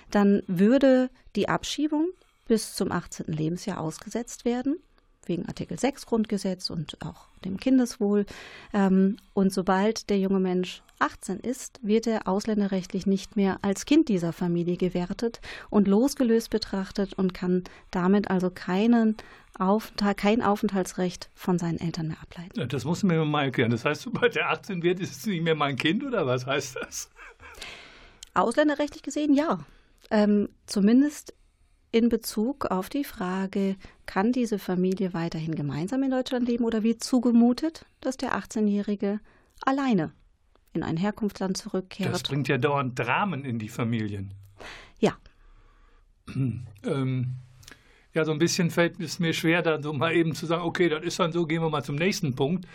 dann 0.10 0.41
würde 0.48 1.10
die 1.36 1.50
Abschiebung 1.50 2.08
bis 2.48 2.74
zum 2.74 2.91
18. 2.91 3.27
Lebensjahr 3.27 3.79
ausgesetzt 3.79 4.46
werden 4.46 4.77
wegen 5.29 5.45
Artikel 5.48 5.79
6 5.79 6.05
Grundgesetz 6.05 6.69
und 6.69 6.98
auch 7.05 7.27
dem 7.45 7.57
Kindeswohl. 7.57 8.25
Ähm, 8.74 9.17
und 9.33 9.53
sobald 9.53 10.09
der 10.09 10.19
junge 10.19 10.39
Mensch 10.39 10.81
18 11.00 11.39
ist, 11.39 11.79
wird 11.81 12.07
er 12.07 12.27
ausländerrechtlich 12.27 13.05
nicht 13.05 13.36
mehr 13.36 13.59
als 13.62 13.86
Kind 13.86 14.09
dieser 14.09 14.33
Familie 14.33 14.77
gewertet 14.77 15.39
und 15.69 15.88
losgelöst 15.88 16.50
betrachtet 16.50 17.13
und 17.13 17.33
kann 17.33 17.63
damit 17.91 18.29
also 18.29 18.50
keinen 18.50 19.15
Aufenthalt, 19.57 20.17
kein 20.17 20.41
Aufenthaltsrecht 20.41 21.29
von 21.33 21.57
seinen 21.57 21.79
Eltern 21.79 22.09
mehr 22.09 22.21
ableiten. 22.21 22.67
Das 22.67 22.86
muss 22.86 23.03
man 23.03 23.17
mir 23.17 23.25
mal 23.25 23.45
erklären. 23.45 23.71
Das 23.71 23.86
heißt, 23.86 24.01
sobald 24.01 24.36
er 24.36 24.50
18 24.50 24.83
wird, 24.83 25.00
ist 25.00 25.17
es 25.17 25.25
nicht 25.25 25.43
mehr 25.43 25.55
mein 25.55 25.77
Kind 25.77 26.03
oder 26.03 26.27
was 26.27 26.45
heißt 26.45 26.77
das? 26.81 27.09
Ausländerrechtlich 28.33 29.03
gesehen 29.03 29.33
ja. 29.33 29.59
Ähm, 30.12 30.50
zumindest 30.65 31.33
in 31.91 32.10
Bezug 32.10 32.65
auf 32.65 32.89
die 32.89 33.03
Frage, 33.03 33.75
kann 34.05 34.31
diese 34.31 34.60
Familie 34.60 35.13
weiterhin 35.13 35.55
gemeinsam 35.55 36.03
in 36.03 36.12
Deutschland 36.12 36.48
leben 36.48 36.63
oder 36.63 36.84
wird 36.84 37.03
zugemutet, 37.03 37.86
dass 38.01 38.17
der 38.17 38.38
18-Jährige 38.38 39.19
alleine 39.62 40.12
in 40.74 40.84
ein 40.84 40.98
Herkunftsland 40.98 41.58
zurückkehrt? 41.58 42.13
Das 42.13 42.24
bringt 42.24 42.48
ja 42.48 42.58
dauernd 42.58 42.98
Dramen 42.98 43.43
in 43.43 43.60
die 43.60 43.69
Familien. 43.69 44.34
Ja. 45.00 45.17
ähm, 46.36 47.36
ja, 48.13 48.25
so 48.25 48.31
ein 48.31 48.39
bisschen 48.39 48.71
fällt 48.71 48.99
es 48.99 49.19
mir 49.19 49.33
schwer, 49.33 49.61
dann 49.61 49.83
so 49.83 49.93
mal 49.93 50.15
eben 50.15 50.33
zu 50.33 50.47
sagen, 50.47 50.63
okay, 50.63 50.89
das 50.89 51.03
ist 51.03 51.19
dann 51.19 51.31
so, 51.31 51.45
gehen 51.45 51.61
wir 51.61 51.69
mal 51.69 51.83
zum 51.83 51.95
nächsten 51.95 52.35
Punkt. 52.35 52.65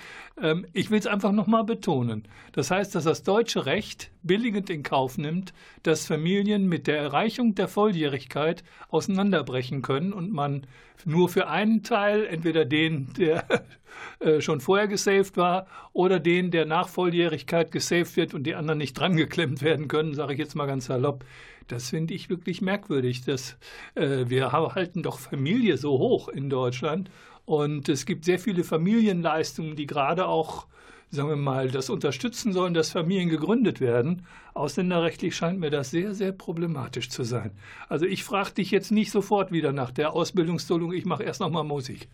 Ähm, 0.41 0.67
ich 0.73 0.91
will 0.91 0.99
es 0.99 1.09
einfach 1.09 1.33
nochmal 1.33 1.65
betonen. 1.65 2.29
Das 2.53 2.71
heißt, 2.71 2.95
dass 2.95 3.05
das 3.05 3.25
deutsche 3.25 3.67
Recht 3.67 4.13
billigend 4.23 4.71
in 4.71 4.85
Kauf 4.85 5.19
nimmt, 5.19 5.53
dass 5.83 6.07
Familien 6.07 6.69
mit 6.69 6.87
der 6.87 6.99
Erreichung 6.99 7.57
der 7.57 7.67
Volljährigkeit 7.67 8.63
auseinanderbrechen 8.89 9.83
können 9.83 10.13
und 10.13 10.33
man 10.33 10.67
nur 11.05 11.29
für 11.29 11.49
einen 11.49 11.83
Teil, 11.83 12.27
entweder 12.27 12.65
den, 12.65 13.13
der 13.15 13.45
äh, 14.21 14.41
schon 14.41 14.61
vorher 14.61 14.87
gesaved 14.87 15.37
war, 15.37 15.67
oder 15.93 16.21
den, 16.21 16.53
der 16.53 16.65
nach 16.65 16.89
Volljährigkeit 16.89 17.73
gesaved 17.73 18.17
wird 18.17 18.35
und 18.35 18.45
die 18.45 18.55
anderen 18.55 18.79
nicht 18.79 18.95
drangeklemmt 18.95 19.63
werden 19.63 19.89
können, 19.89 20.15
sage 20.15 20.35
ich 20.35 20.39
jetzt 20.39 20.55
mal 20.55 20.67
ganz 20.67 20.87
salopp, 20.87 21.25
das 21.69 21.91
finde 21.91 22.15
ich 22.15 22.31
wirklich 22.31 22.63
merkwürdig. 22.63 23.25
Dass, 23.25 23.57
äh, 23.95 24.25
wir 24.29 24.53
halten 24.53 25.03
doch 25.03 25.19
Familie 25.19 25.77
so 25.77 25.99
hoch 25.99 26.29
in 26.29 26.51
Deutschland 26.51 27.11
und 27.45 27.89
es 27.89 28.07
gibt 28.07 28.25
sehr 28.25 28.39
viele 28.39 28.65
Familienleistungen, 28.65 29.77
die 29.77 29.87
gerade 29.87 30.27
auch 30.27 30.67
sagen 31.11 31.29
wir 31.29 31.37
mal, 31.37 31.71
das 31.71 31.91
unterstützen 31.91 32.53
sollen, 32.53 32.75
dass 32.75 32.91
Familien 32.91 33.29
gegründet 33.29 33.81
werden. 33.81 34.27
Ausländerrechtlich 34.53 35.37
scheint 35.37 35.61
mir 35.61 35.71
das 35.71 35.91
sehr, 35.91 36.15
sehr 36.15 36.33
problematisch 36.33 37.09
zu 37.09 37.23
sein. 37.23 37.53
Also 37.89 38.05
ich 38.05 38.25
frage 38.25 38.55
dich 38.55 38.71
jetzt 38.71 38.91
nicht 38.91 39.11
sofort 39.11 39.53
wieder 39.53 39.73
nach 39.73 39.93
der 39.93 40.13
Ausbildungsduldung, 40.13 40.93
ich 40.93 41.05
mache 41.05 41.23
erst 41.23 41.41
noch 41.41 41.51
mal 41.51 41.63
Musik. 41.63 42.09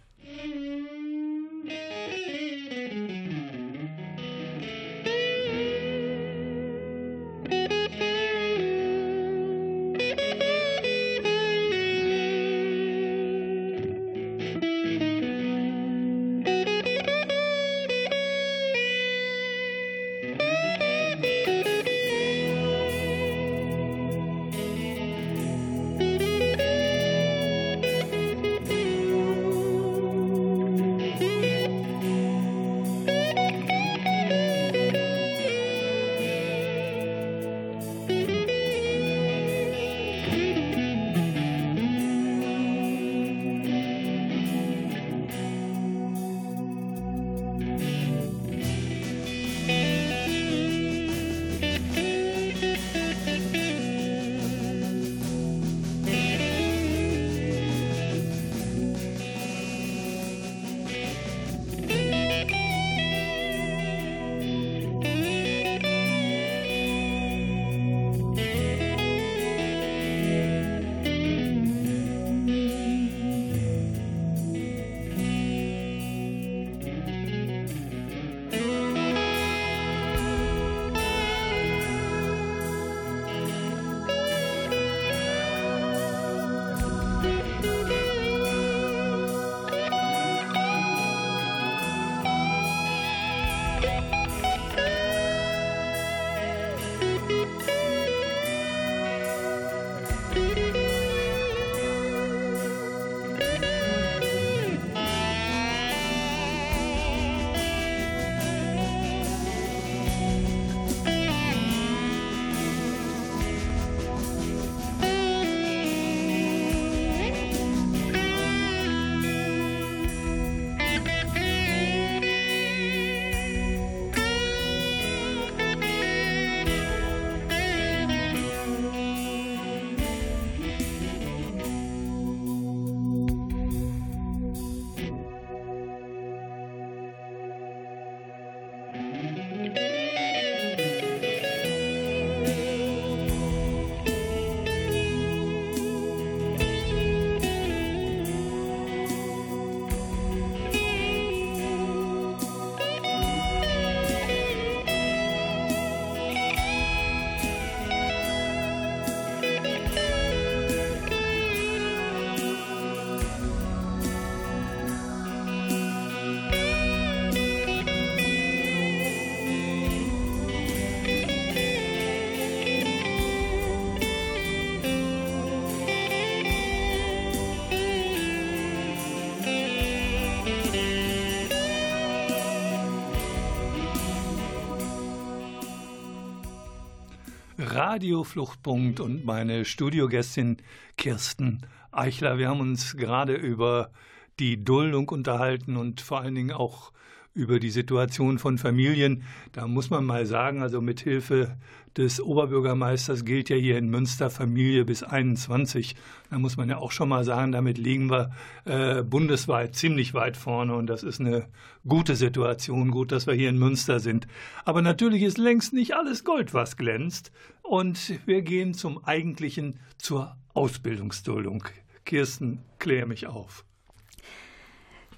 Radiofluchtpunkt 187.90 189.00
und 189.00 189.24
meine 189.24 189.64
Studiogästin 189.64 190.58
Kirsten 190.96 191.62
Eichler. 191.90 192.38
Wir 192.38 192.48
haben 192.48 192.60
uns 192.60 192.96
gerade 192.96 193.34
über 193.34 193.90
die 194.38 194.62
Duldung 194.62 195.08
unterhalten 195.08 195.76
und 195.76 196.00
vor 196.00 196.20
allen 196.20 196.36
Dingen 196.36 196.52
auch 196.52 196.92
über 197.34 197.58
die 197.58 197.70
Situation 197.70 198.38
von 198.38 198.58
Familien. 198.58 199.24
Da 199.50 199.66
muss 199.66 199.90
man 199.90 200.04
mal 200.04 200.24
sagen, 200.24 200.62
also 200.62 200.80
mit 200.80 201.00
Hilfe 201.00 201.56
des 201.96 202.20
Oberbürgermeisters 202.20 203.24
gilt 203.24 203.48
ja 203.48 203.56
hier 203.56 203.76
in 203.76 203.88
Münster 203.88 204.30
Familie 204.30 204.84
bis 204.84 205.02
21. 205.02 205.96
Da 206.30 206.38
muss 206.38 206.56
man 206.56 206.68
ja 206.68 206.78
auch 206.78 206.92
schon 206.92 207.08
mal 207.08 207.24
sagen, 207.24 207.52
damit 207.52 207.78
liegen 207.78 208.10
wir 208.10 208.30
äh, 208.64 209.02
bundesweit 209.02 209.74
ziemlich 209.74 210.14
weit 210.14 210.36
vorne 210.36 210.74
und 210.74 210.86
das 210.86 211.02
ist 211.02 211.20
eine 211.20 211.48
gute 211.86 212.14
Situation. 212.14 212.90
Gut, 212.90 213.12
dass 213.12 213.26
wir 213.26 213.34
hier 213.34 213.48
in 213.48 213.58
Münster 213.58 214.00
sind. 214.00 214.26
Aber 214.64 214.82
natürlich 214.82 215.22
ist 215.22 215.38
längst 215.38 215.72
nicht 215.72 215.94
alles 215.94 216.24
Gold, 216.24 216.54
was 216.54 216.76
glänzt. 216.76 217.32
Und 217.62 218.20
wir 218.26 218.42
gehen 218.42 218.74
zum 218.74 219.04
eigentlichen, 219.04 219.80
zur 219.98 220.36
Ausbildungsduldung. 220.54 221.64
Kirsten, 222.04 222.62
klär 222.78 223.06
mich 223.06 223.26
auf. 223.26 223.64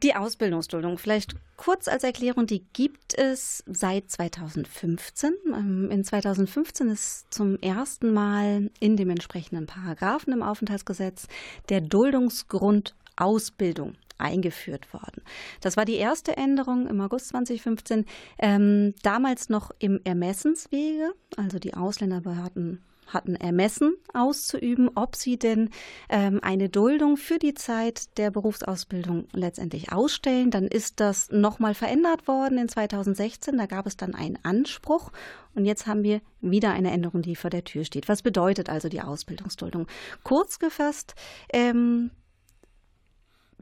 Die 0.02 0.16
Ausbildungsduldung, 0.16 0.98
vielleicht 0.98 1.36
kurz 1.56 1.86
als 1.86 2.02
Erklärung, 2.02 2.46
die 2.46 2.64
gibt 2.72 3.16
es 3.16 3.62
seit 3.66 4.10
2015. 4.10 5.32
Ähm, 5.46 5.90
in 5.92 6.02
2015 6.02 6.88
ist 6.88 7.32
zum 7.32 7.56
ersten 7.58 8.12
Mal 8.12 8.70
in 8.80 8.96
dem 8.96 9.10
entsprechenden 9.10 9.66
Paragraphen 9.66 10.32
im 10.32 10.42
Aufenthaltsgesetz 10.42 11.28
der 11.68 11.80
Duldungsgrund 11.80 12.96
Ausbildung 13.16 13.94
eingeführt 14.18 14.92
worden. 14.92 15.22
Das 15.60 15.76
war 15.76 15.84
die 15.84 15.96
erste 15.96 16.36
Änderung 16.36 16.88
im 16.88 17.00
August 17.00 17.28
2015, 17.28 18.06
ähm, 18.38 18.94
damals 19.02 19.50
noch 19.50 19.70
im 19.78 20.00
Ermessenswege, 20.02 21.12
also 21.36 21.60
die 21.60 21.74
Ausländerbehörden 21.74 22.82
hatten 23.06 23.36
ermessen 23.36 23.94
auszuüben, 24.14 24.90
ob 24.94 25.16
sie 25.16 25.38
denn 25.38 25.70
ähm, 26.08 26.40
eine 26.42 26.68
Duldung 26.68 27.16
für 27.16 27.38
die 27.38 27.54
Zeit 27.54 28.16
der 28.18 28.30
Berufsausbildung 28.30 29.26
letztendlich 29.32 29.92
ausstellen. 29.92 30.50
Dann 30.50 30.66
ist 30.66 31.00
das 31.00 31.30
nochmal 31.30 31.74
verändert 31.74 32.26
worden 32.28 32.58
in 32.58 32.68
2016. 32.68 33.58
Da 33.58 33.66
gab 33.66 33.86
es 33.86 33.96
dann 33.96 34.14
einen 34.14 34.38
Anspruch. 34.42 35.12
Und 35.54 35.64
jetzt 35.64 35.86
haben 35.86 36.02
wir 36.02 36.20
wieder 36.40 36.72
eine 36.72 36.90
Änderung, 36.90 37.22
die 37.22 37.36
vor 37.36 37.50
der 37.50 37.64
Tür 37.64 37.84
steht. 37.84 38.08
Was 38.08 38.22
bedeutet 38.22 38.70
also 38.70 38.88
die 38.88 39.02
Ausbildungsduldung? 39.02 39.86
Kurz 40.22 40.58
gefasst, 40.58 41.14
ähm, 41.52 42.10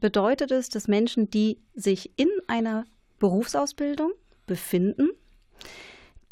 bedeutet 0.01 0.51
es, 0.51 0.69
dass 0.69 0.89
Menschen, 0.89 1.31
die 1.31 1.59
sich 1.75 2.13
in 2.17 2.29
einer 2.47 2.85
Berufsausbildung 3.19 4.13
befinden, 4.47 5.11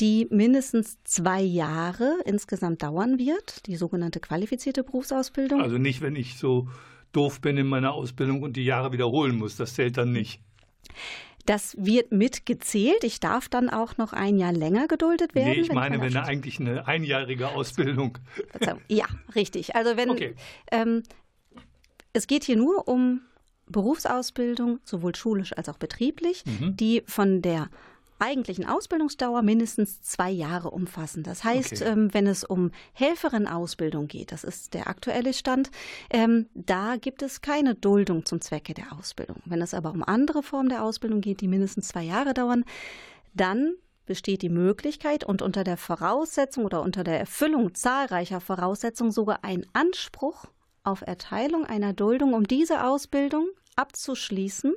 die 0.01 0.29
mindestens 0.31 0.99
zwei 1.05 1.41
Jahre 1.41 2.19
insgesamt 2.25 2.83
dauern 2.83 3.19
wird, 3.19 3.67
die 3.67 3.77
sogenannte 3.77 4.21
qualifizierte 4.21 4.85
Berufsausbildung. 4.85 5.61
Also 5.61 5.79
nicht, 5.79 6.01
wenn 6.01 6.17
ich 6.17 6.39
so 6.39 6.69
doof 7.13 7.41
bin 7.41 7.57
in 7.57 7.67
meiner 7.67 7.93
Ausbildung 7.93 8.43
und 8.43 8.57
die 8.57 8.65
Jahre 8.65 8.93
wiederholen 8.93 9.37
muss, 9.37 9.57
das 9.57 9.75
zählt 9.75 9.97
dann 9.97 10.13
nicht. 10.13 10.41
Das 11.47 11.75
wird 11.79 12.13
mitgezählt. 12.13 13.03
Ich 13.05 13.21
darf 13.21 13.49
dann 13.49 13.71
auch 13.71 13.97
noch 13.97 14.13
ein 14.13 14.37
Jahr 14.37 14.53
länger 14.53 14.87
geduldet 14.87 15.35
werden. 15.35 15.53
Nee, 15.53 15.61
ich 15.61 15.73
meine, 15.73 15.99
wenn 16.01 16.15
eigentlich 16.17 16.61
eine 16.61 16.87
einjährige 16.87 17.49
Ausbildung. 17.49 18.19
Ja, 18.89 19.07
richtig. 19.35 19.75
Also 19.75 19.97
wenn 19.97 20.11
okay. 20.11 20.35
ähm, 20.71 21.03
es 22.13 22.27
geht 22.27 22.45
hier 22.45 22.57
nur 22.57 22.87
um 22.87 23.23
Berufsausbildung, 23.67 24.81
sowohl 24.85 25.15
schulisch 25.15 25.57
als 25.57 25.69
auch 25.71 25.79
betrieblich, 25.79 26.45
mhm. 26.45 26.77
die 26.77 27.03
von 27.07 27.41
der 27.41 27.71
eigentlichen 28.19 28.67
Ausbildungsdauer 28.67 29.43
mindestens 29.43 30.03
zwei 30.03 30.31
Jahre 30.31 30.71
umfassen. 30.71 31.23
Das 31.23 31.45
heißt, 31.45 31.83
okay. 31.83 31.91
ähm, 31.91 32.13
wenn 32.13 32.27
es 32.27 32.45
um 32.45 32.71
Helferin-Ausbildung 32.93 34.09
geht, 34.09 34.33
das 34.33 34.45
ist 34.45 34.75
der 34.75 34.89
aktuelle 34.89 35.33
Stand, 35.33 35.71
ähm, 36.11 36.47
da 36.55 36.97
gibt 36.97 37.23
es 37.23 37.41
keine 37.41 37.75
Duldung 37.75 38.25
zum 38.25 38.41
Zwecke 38.41 38.75
der 38.75 38.93
Ausbildung. 38.93 39.37
Wenn 39.45 39.63
es 39.63 39.75
aber 39.75 39.91
um 39.91 40.03
andere 40.03 40.43
Formen 40.43 40.69
der 40.69 40.83
Ausbildung 40.83 41.21
geht, 41.21 41.41
die 41.41 41.49
mindestens 41.49 41.89
zwei 41.89 42.03
Jahre 42.03 42.35
dauern, 42.35 42.65
dann 43.35 43.75
besteht 44.07 44.43
die 44.43 44.49
Möglichkeit 44.49 45.23
und 45.23 45.43
unter 45.43 45.65
der 45.65 45.77
Voraussetzung 45.77 46.65
oder 46.65 46.83
unter 46.83 47.05
der 47.05 47.21
Erfüllung 47.21 47.75
zahlreicher 47.75 48.41
Voraussetzungen 48.41 49.13
sogar 49.13 49.45
ein 49.45 49.67
Anspruch 49.75 50.47
auf 50.83 51.03
Erteilung 51.03 51.67
einer 51.67 51.93
Duldung, 51.93 52.33
um 52.33 52.49
diese 52.49 52.85
Ausbildung 52.85 53.49
abzuschließen 53.77 54.75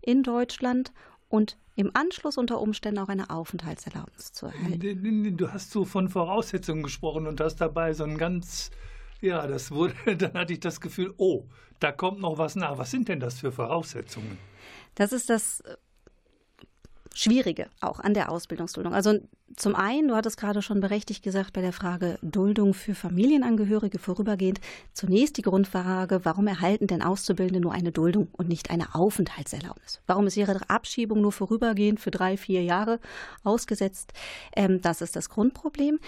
in 0.00 0.22
Deutschland 0.22 0.92
und 1.34 1.58
im 1.74 1.90
Anschluss 1.94 2.38
unter 2.38 2.60
Umständen 2.60 3.00
auch 3.00 3.08
eine 3.08 3.28
Aufenthaltserlaubnis 3.28 4.32
zu 4.32 4.46
erhalten. 4.46 5.36
Du 5.36 5.52
hast 5.52 5.72
so 5.72 5.84
von 5.84 6.08
Voraussetzungen 6.08 6.84
gesprochen 6.84 7.26
und 7.26 7.40
hast 7.40 7.56
dabei 7.56 7.92
so 7.92 8.04
ein 8.04 8.18
ganz, 8.18 8.70
ja, 9.20 9.44
das 9.48 9.72
wurde, 9.72 9.94
dann 10.16 10.34
hatte 10.34 10.52
ich 10.52 10.60
das 10.60 10.80
Gefühl, 10.80 11.12
oh, 11.16 11.46
da 11.80 11.90
kommt 11.90 12.20
noch 12.20 12.38
was 12.38 12.54
nach. 12.54 12.78
Was 12.78 12.92
sind 12.92 13.08
denn 13.08 13.18
das 13.18 13.40
für 13.40 13.50
Voraussetzungen? 13.50 14.38
Das 14.94 15.12
ist 15.12 15.28
das 15.28 15.60
Schwierige 17.14 17.68
auch 17.80 18.00
an 18.00 18.12
der 18.12 18.30
Ausbildungsduldung. 18.30 18.92
Also 18.92 19.18
zum 19.56 19.76
einen, 19.76 20.08
du 20.08 20.16
hattest 20.16 20.36
gerade 20.36 20.62
schon 20.62 20.80
berechtigt 20.80 21.22
gesagt 21.22 21.52
bei 21.52 21.60
der 21.60 21.72
Frage 21.72 22.18
Duldung 22.22 22.74
für 22.74 22.94
Familienangehörige 22.94 24.00
vorübergehend, 24.00 24.60
zunächst 24.92 25.36
die 25.36 25.42
Grundfrage, 25.42 26.24
warum 26.24 26.48
erhalten 26.48 26.88
denn 26.88 27.02
Auszubildende 27.02 27.60
nur 27.60 27.72
eine 27.72 27.92
Duldung 27.92 28.28
und 28.32 28.48
nicht 28.48 28.70
eine 28.70 28.96
Aufenthaltserlaubnis? 28.96 30.00
Warum 30.06 30.26
ist 30.26 30.36
ihre 30.36 30.58
Abschiebung 30.68 31.20
nur 31.20 31.30
vorübergehend 31.30 32.00
für 32.00 32.10
drei, 32.10 32.36
vier 32.36 32.64
Jahre 32.64 32.98
ausgesetzt? 33.44 34.12
Ähm, 34.56 34.80
das 34.80 35.00
ist 35.00 35.14
das 35.14 35.28
Grundproblem. 35.28 36.00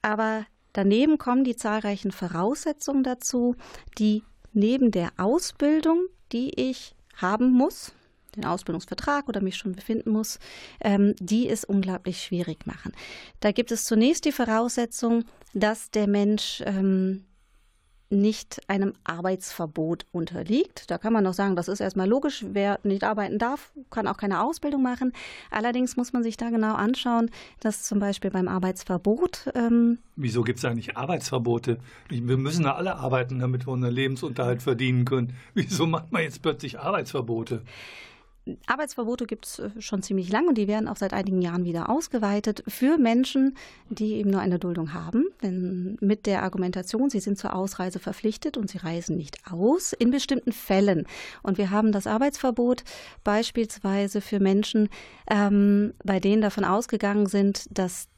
Aber 0.00 0.46
daneben 0.72 1.18
kommen 1.18 1.44
die 1.44 1.56
zahlreichen 1.56 2.10
Voraussetzungen 2.10 3.02
dazu, 3.02 3.54
die 3.98 4.22
neben 4.54 4.92
der 4.92 5.10
Ausbildung, 5.18 6.06
die 6.32 6.58
ich 6.58 6.94
haben 7.16 7.50
muss, 7.50 7.92
den 8.36 8.44
Ausbildungsvertrag 8.44 9.28
oder 9.28 9.40
mich 9.40 9.56
schon 9.56 9.72
befinden 9.72 10.10
muss, 10.10 10.38
ähm, 10.80 11.14
die 11.20 11.48
es 11.48 11.64
unglaublich 11.64 12.22
schwierig 12.22 12.66
machen. 12.66 12.92
Da 13.40 13.52
gibt 13.52 13.72
es 13.72 13.84
zunächst 13.84 14.24
die 14.24 14.32
Voraussetzung, 14.32 15.24
dass 15.54 15.90
der 15.90 16.06
Mensch 16.06 16.62
ähm, 16.66 17.24
nicht 18.10 18.60
einem 18.68 18.94
Arbeitsverbot 19.04 20.06
unterliegt. 20.12 20.90
Da 20.90 20.98
kann 20.98 21.12
man 21.12 21.24
noch 21.24 21.34
sagen, 21.34 21.56
das 21.56 21.68
ist 21.68 21.80
erstmal 21.80 22.08
logisch. 22.08 22.44
Wer 22.48 22.80
nicht 22.82 23.04
arbeiten 23.04 23.38
darf, 23.38 23.72
kann 23.90 24.06
auch 24.06 24.16
keine 24.16 24.42
Ausbildung 24.42 24.82
machen. 24.82 25.12
Allerdings 25.50 25.96
muss 25.96 26.12
man 26.12 26.22
sich 26.22 26.36
da 26.36 26.50
genau 26.50 26.74
anschauen, 26.74 27.30
dass 27.60 27.82
zum 27.82 27.98
Beispiel 27.98 28.30
beim 28.30 28.48
Arbeitsverbot. 28.48 29.50
Ähm 29.54 29.98
Wieso 30.16 30.42
gibt 30.42 30.58
es 30.58 30.64
eigentlich 30.64 30.96
Arbeitsverbote? 30.96 31.78
Wir 32.08 32.36
müssen 32.38 32.64
ja 32.64 32.74
alle 32.74 32.96
arbeiten, 32.96 33.40
damit 33.40 33.66
wir 33.66 33.72
unseren 33.72 33.94
Lebensunterhalt 33.94 34.62
verdienen 34.62 35.04
können. 35.04 35.34
Wieso 35.54 35.86
macht 35.86 36.10
man 36.10 36.22
jetzt 36.22 36.40
plötzlich 36.40 36.80
Arbeitsverbote? 36.80 37.62
Arbeitsverbote 38.66 39.26
gibt 39.26 39.46
es 39.46 39.58
äh, 39.58 39.70
schon 39.78 40.02
ziemlich 40.02 40.30
lang 40.30 40.48
und 40.48 40.56
die 40.56 40.68
werden 40.68 40.88
auch 40.88 40.96
seit 40.96 41.12
einigen 41.12 41.42
Jahren 41.42 41.64
wieder 41.64 41.88
ausgeweitet 41.88 42.62
für 42.68 42.98
Menschen, 42.98 43.56
die 43.88 44.14
eben 44.14 44.30
nur 44.30 44.40
eine 44.40 44.58
Duldung 44.58 44.92
haben. 44.92 45.26
Denn 45.42 45.96
mit 46.00 46.26
der 46.26 46.42
Argumentation, 46.42 47.10
sie 47.10 47.20
sind 47.20 47.38
zur 47.38 47.54
Ausreise 47.54 47.98
verpflichtet 47.98 48.56
und 48.56 48.70
sie 48.70 48.78
reisen 48.78 49.16
nicht 49.16 49.38
aus 49.50 49.92
in 49.92 50.10
bestimmten 50.10 50.52
Fällen. 50.52 51.06
Und 51.42 51.58
wir 51.58 51.70
haben 51.70 51.92
das 51.92 52.06
Arbeitsverbot 52.06 52.84
beispielsweise 53.24 54.20
für 54.20 54.40
Menschen, 54.40 54.88
ähm, 55.30 55.94
bei 56.04 56.20
denen 56.20 56.42
davon 56.42 56.64
ausgegangen 56.64 57.26
sind, 57.26 57.66
dass 57.70 58.08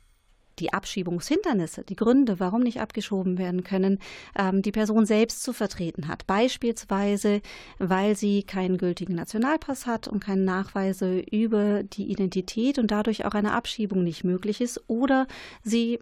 die 0.61 0.73
Abschiebungshindernisse, 0.73 1.85
die 1.85 1.97
Gründe, 1.97 2.39
warum 2.39 2.63
nicht 2.63 2.81
abgeschoben 2.81 3.39
werden 3.39 3.65
können, 3.65 3.99
ähm, 4.39 4.63
die 4.63 4.73
Person 4.73 5.07
selbst 5.07 5.43
zu 5.43 5.53
vertreten 5.53 6.09
hat. 6.09 6.27
Beispielsweise, 6.27 7.41
weil 7.79 8.17
sie 8.17 8.43
keinen 8.43 8.79
gültigen 8.79 9.15
Nationalpass 9.15 9.87
hat 9.87 10.07
und 10.07 10.21
keine 10.21 10.43
Nachweise 10.43 11.19
über 11.19 11.83
die 11.83 12.11
Identität 12.11 12.79
und 12.79 12.91
dadurch 12.91 13.25
auch 13.25 13.35
eine 13.35 13.53
Abschiebung 13.53 14.05
nicht 14.05 14.25
möglich 14.25 14.61
ist 14.61 14.83
oder 14.89 15.27
sie 15.63 15.99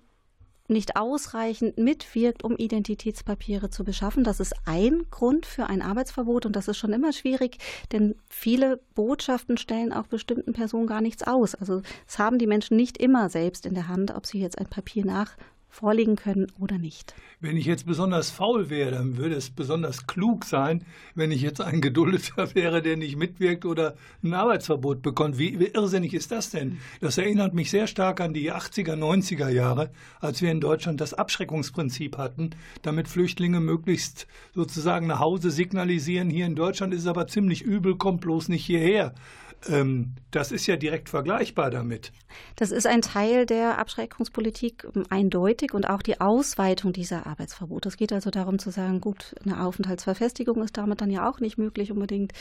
nicht 0.69 0.97
ausreichend 0.97 1.79
mitwirkt, 1.79 2.45
um 2.45 2.57
Identitätspapiere 2.57 3.71
zu 3.71 3.85
beschaffen. 3.85 4.25
Das 4.25 4.41
ist 4.41 4.55
ein 4.67 5.07
Grund 5.11 5.47
für 5.47 5.67
ein 5.67 5.83
Arbeitsverbot 5.83 6.47
und 6.47 6.55
das 6.55 6.69
ist 6.69 6.77
schon 6.77 6.93
immer 6.93 7.13
schwierig, 7.13 7.59
denn 7.93 8.15
viele 8.29 8.81
Botschaften 8.95 9.57
stellen 9.57 9.93
auch 9.93 10.07
bestimmten 10.07 10.53
Personen 10.53 10.87
gar 10.87 11.01
nichts 11.01 11.23
aus. 11.23 11.55
Also 11.55 11.83
es 12.07 12.19
haben 12.19 12.39
die 12.39 12.47
Menschen 12.47 12.77
nicht 12.77 12.99
immer 12.99 13.29
selbst 13.31 13.67
in 13.67 13.75
der 13.75 13.89
Hand, 13.89 14.15
ob 14.15 14.27
sie 14.27 14.41
jetzt 14.41 14.59
ein 14.59 14.67
Papier 14.67 15.05
nach 15.05 15.37
vorlegen 15.69 16.17
können 16.17 16.47
oder 16.59 16.79
nicht. 16.79 17.15
Wenn 17.41 17.57
ich 17.57 17.67
jetzt 17.67 17.87
besonders 17.87 18.31
faul 18.31 18.69
wäre, 18.69 18.91
dann 18.91 19.17
würde 19.17 19.37
es 19.37 19.51
besonders 19.51 20.09
klug 20.09 20.45
sein, 20.45 20.85
wenn 21.15 21.31
ich 21.31 21.41
jetzt 21.41 21.61
ein 21.61 21.81
Geduldeter 21.81 22.53
wäre, 22.55 22.83
der 22.83 22.97
nicht 22.97 23.17
mitwirkt 23.17 23.65
oder 23.65 23.95
ein 24.25 24.35
Arbeitsverbot 24.35 25.03
bekommt. 25.03 25.39
Wie, 25.39 25.61
wie 25.61 25.67
irrsinnig 25.67 26.15
ist 26.15 26.33
das 26.33 26.51
denn? 26.51 26.79
Das 27.01 27.17
erinnert 27.17 27.55
mich 27.55 27.71
sehr 27.71 27.87
stark 27.87 28.21
an 28.21 28.35
die 28.35 28.53
80er, 28.53 28.95
90er 28.95 29.49
Jahre, 29.51 29.91
als 30.21 30.43
wir 30.43 30.51
in 30.51 30.61
Deutschland 30.61 31.01
das 31.01 31.15
Abschreckungsprinzip 31.15 32.19
hatten, 32.19 32.51
damit 32.83 33.07
Flüchtlinge 33.07 33.61
möglichst 33.61 34.27
sozusagen 34.55 35.07
nach 35.07 35.21
Hause 35.21 35.51
signalisieren, 35.51 36.31
hier 36.31 36.47
in 36.47 36.57
Deutschland 36.57 36.93
ist 36.93 37.03
es 37.03 37.07
aber 37.07 37.29
ziemlich 37.29 37.63
übel, 37.63 37.97
kommt 37.97 38.21
bloß 38.23 38.49
nicht 38.49 38.65
hierher. 38.65 39.15
Ähm, 39.69 40.15
das 40.31 40.53
ist 40.53 40.67
ja 40.67 40.77
direkt 40.77 41.09
vergleichbar 41.09 41.71
damit. 41.71 42.13
Das 42.57 42.71
ist 42.71 42.87
ein 42.87 43.03
Teil 43.03 43.47
der 43.47 43.79
Abschreckungspolitik 43.79 44.87
ähm, 44.95 45.05
eindeutig 45.11 45.75
und 45.75 45.89
auch 45.89 46.03
die 46.03 46.21
Ausweitung 46.21 46.93
dieser 46.93 47.27
Arbeitsverbote. 47.27 47.89
Es 47.89 47.97
geht 47.97 48.13
also 48.13 48.31
darum 48.31 48.59
zu 48.59 48.71
sagen, 48.71 49.01
gut, 49.01 49.35
eine 49.45 49.65
Aufenthaltsverfestigung 49.65 50.63
ist 50.63 50.77
damit 50.77 51.01
dann 51.01 51.11
ja 51.11 51.29
auch 51.29 51.41
nicht 51.41 51.59
möglich 51.59 51.91
unbedingt. 51.91 52.33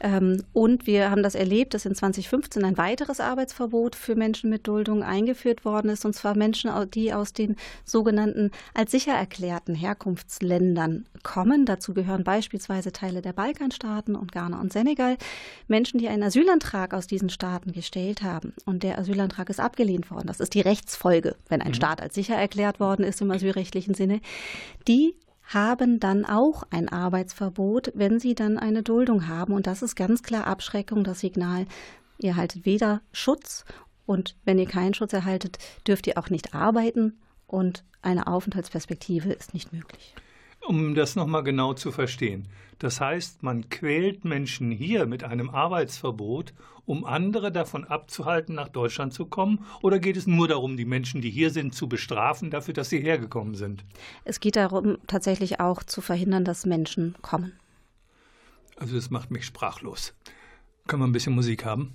Ähm, 0.00 0.42
und 0.52 0.86
wir 0.86 1.10
haben 1.10 1.22
das 1.22 1.34
erlebt, 1.34 1.74
dass 1.74 1.86
in 1.86 1.94
2015 1.94 2.64
ein 2.64 2.76
weiteres 2.76 3.20
Arbeitsverbot 3.20 3.94
für 3.94 4.16
Menschen 4.16 4.50
mit 4.50 4.66
Duldung 4.66 5.02
eingeführt 5.02 5.64
worden 5.64 5.90
ist, 5.90 6.04
und 6.04 6.14
zwar 6.14 6.36
Menschen, 6.36 6.70
die 6.90 7.12
aus 7.12 7.32
den 7.32 7.56
sogenannten 7.84 8.50
als 8.72 8.90
sicher 8.90 9.12
erklärten 9.12 9.74
Herkunftsländern 9.74 11.06
kommen. 11.22 11.66
Dazu 11.66 11.94
gehören 11.94 12.24
beispielsweise 12.24 12.90
Teile 12.90 13.22
der 13.22 13.32
Balkanstaaten 13.32 14.16
und 14.16 14.32
Ghana 14.32 14.60
und 14.60 14.72
Senegal. 14.72 15.16
Menschen, 15.68 15.98
die 15.98 16.08
einen 16.08 16.22
Asylantrag 16.22 16.63
Asylantrag 16.64 16.94
aus 16.94 17.06
diesen 17.06 17.28
Staaten 17.28 17.72
gestellt 17.72 18.22
haben. 18.22 18.54
Und 18.64 18.82
der 18.82 18.98
Asylantrag 18.98 19.50
ist 19.50 19.60
abgelehnt 19.60 20.10
worden, 20.10 20.26
das 20.26 20.40
ist 20.40 20.54
die 20.54 20.60
Rechtsfolge, 20.60 21.36
wenn 21.48 21.60
ein 21.60 21.68
mhm. 21.68 21.74
Staat 21.74 22.00
als 22.00 22.14
sicher 22.14 22.36
erklärt 22.36 22.80
worden 22.80 23.04
ist 23.04 23.20
im 23.20 23.30
asylrechtlichen 23.30 23.94
Sinne, 23.94 24.20
die 24.88 25.14
haben 25.42 26.00
dann 26.00 26.24
auch 26.24 26.62
ein 26.70 26.88
Arbeitsverbot, 26.88 27.92
wenn 27.94 28.18
sie 28.18 28.34
dann 28.34 28.58
eine 28.58 28.82
Duldung 28.82 29.28
haben. 29.28 29.52
Und 29.52 29.66
das 29.66 29.82
ist 29.82 29.94
ganz 29.94 30.22
klar 30.22 30.46
Abschreckung, 30.46 31.04
das 31.04 31.20
Signal, 31.20 31.66
ihr 32.18 32.30
erhaltet 32.30 32.64
weder 32.64 33.02
Schutz. 33.12 33.64
Und 34.06 34.36
wenn 34.44 34.58
ihr 34.58 34.66
keinen 34.66 34.94
Schutz 34.94 35.12
erhaltet, 35.12 35.58
dürft 35.86 36.06
ihr 36.06 36.16
auch 36.16 36.30
nicht 36.30 36.54
arbeiten. 36.54 37.18
Und 37.46 37.84
eine 38.00 38.26
Aufenthaltsperspektive 38.26 39.32
ist 39.32 39.52
nicht 39.52 39.72
möglich 39.72 40.14
um 40.66 40.94
das 40.94 41.16
nochmal 41.16 41.42
genau 41.42 41.74
zu 41.74 41.92
verstehen. 41.92 42.48
Das 42.78 43.00
heißt, 43.00 43.42
man 43.42 43.68
quält 43.68 44.24
Menschen 44.24 44.70
hier 44.70 45.06
mit 45.06 45.24
einem 45.24 45.50
Arbeitsverbot, 45.50 46.52
um 46.86 47.04
andere 47.04 47.50
davon 47.50 47.84
abzuhalten, 47.84 48.54
nach 48.54 48.68
Deutschland 48.68 49.14
zu 49.14 49.26
kommen? 49.26 49.64
Oder 49.82 49.98
geht 49.98 50.16
es 50.16 50.26
nur 50.26 50.48
darum, 50.48 50.76
die 50.76 50.84
Menschen, 50.84 51.20
die 51.20 51.30
hier 51.30 51.50
sind, 51.50 51.74
zu 51.74 51.88
bestrafen 51.88 52.50
dafür, 52.50 52.74
dass 52.74 52.90
sie 52.90 53.00
hergekommen 53.00 53.54
sind? 53.54 53.84
Es 54.24 54.40
geht 54.40 54.56
darum, 54.56 54.98
tatsächlich 55.06 55.60
auch 55.60 55.82
zu 55.82 56.00
verhindern, 56.00 56.44
dass 56.44 56.66
Menschen 56.66 57.14
kommen. 57.22 57.52
Also 58.76 58.96
das 58.96 59.10
macht 59.10 59.30
mich 59.30 59.46
sprachlos. 59.46 60.14
Können 60.86 61.02
wir 61.02 61.06
ein 61.06 61.12
bisschen 61.12 61.34
Musik 61.34 61.64
haben? 61.64 61.92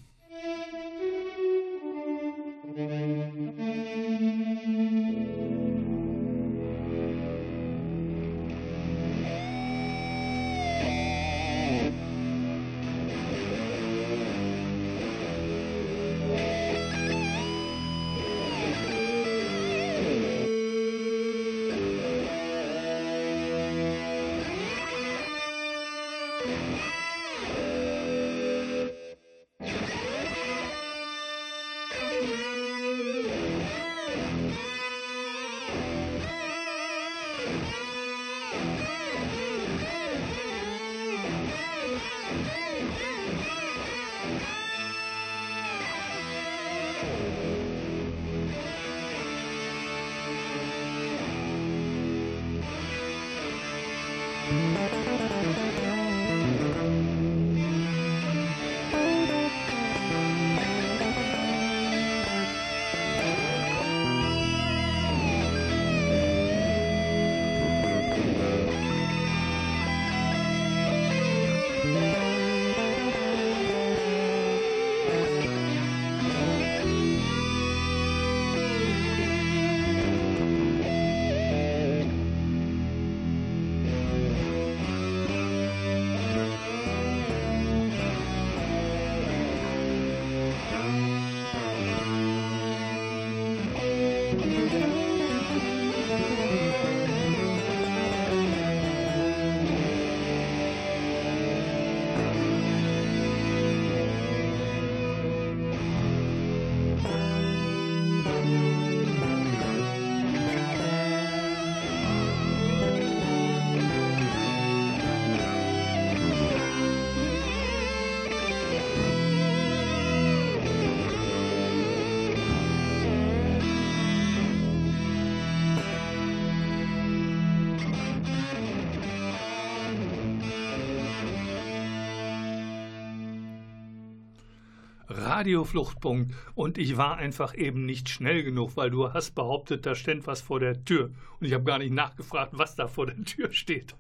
Radiofluchtpunkt 135.40 136.36
und 136.54 136.78
ich 136.78 136.98
war 136.98 137.18
einfach 137.18 137.56
eben 137.56 137.86
nicht 137.86 138.10
schnell 138.10 138.44
genug, 138.44 138.76
weil 138.76 138.90
du 138.90 139.14
hast 139.14 139.36
behauptet, 139.36 139.86
da 139.86 139.96
stand 139.96 140.28
was 140.28 140.42
vor 140.42 140.60
der 140.60 140.84
Tür 140.84 141.12
und 141.40 141.48
ich 141.48 141.54
habe 141.54 141.64
gar 141.64 141.80
nicht 141.80 141.94
nachgefragt, 141.94 142.52
was 142.58 142.76
da 142.76 142.88
vor 142.88 143.06
der 143.06 143.24
Tür 143.24 143.52
steht. 143.52 143.96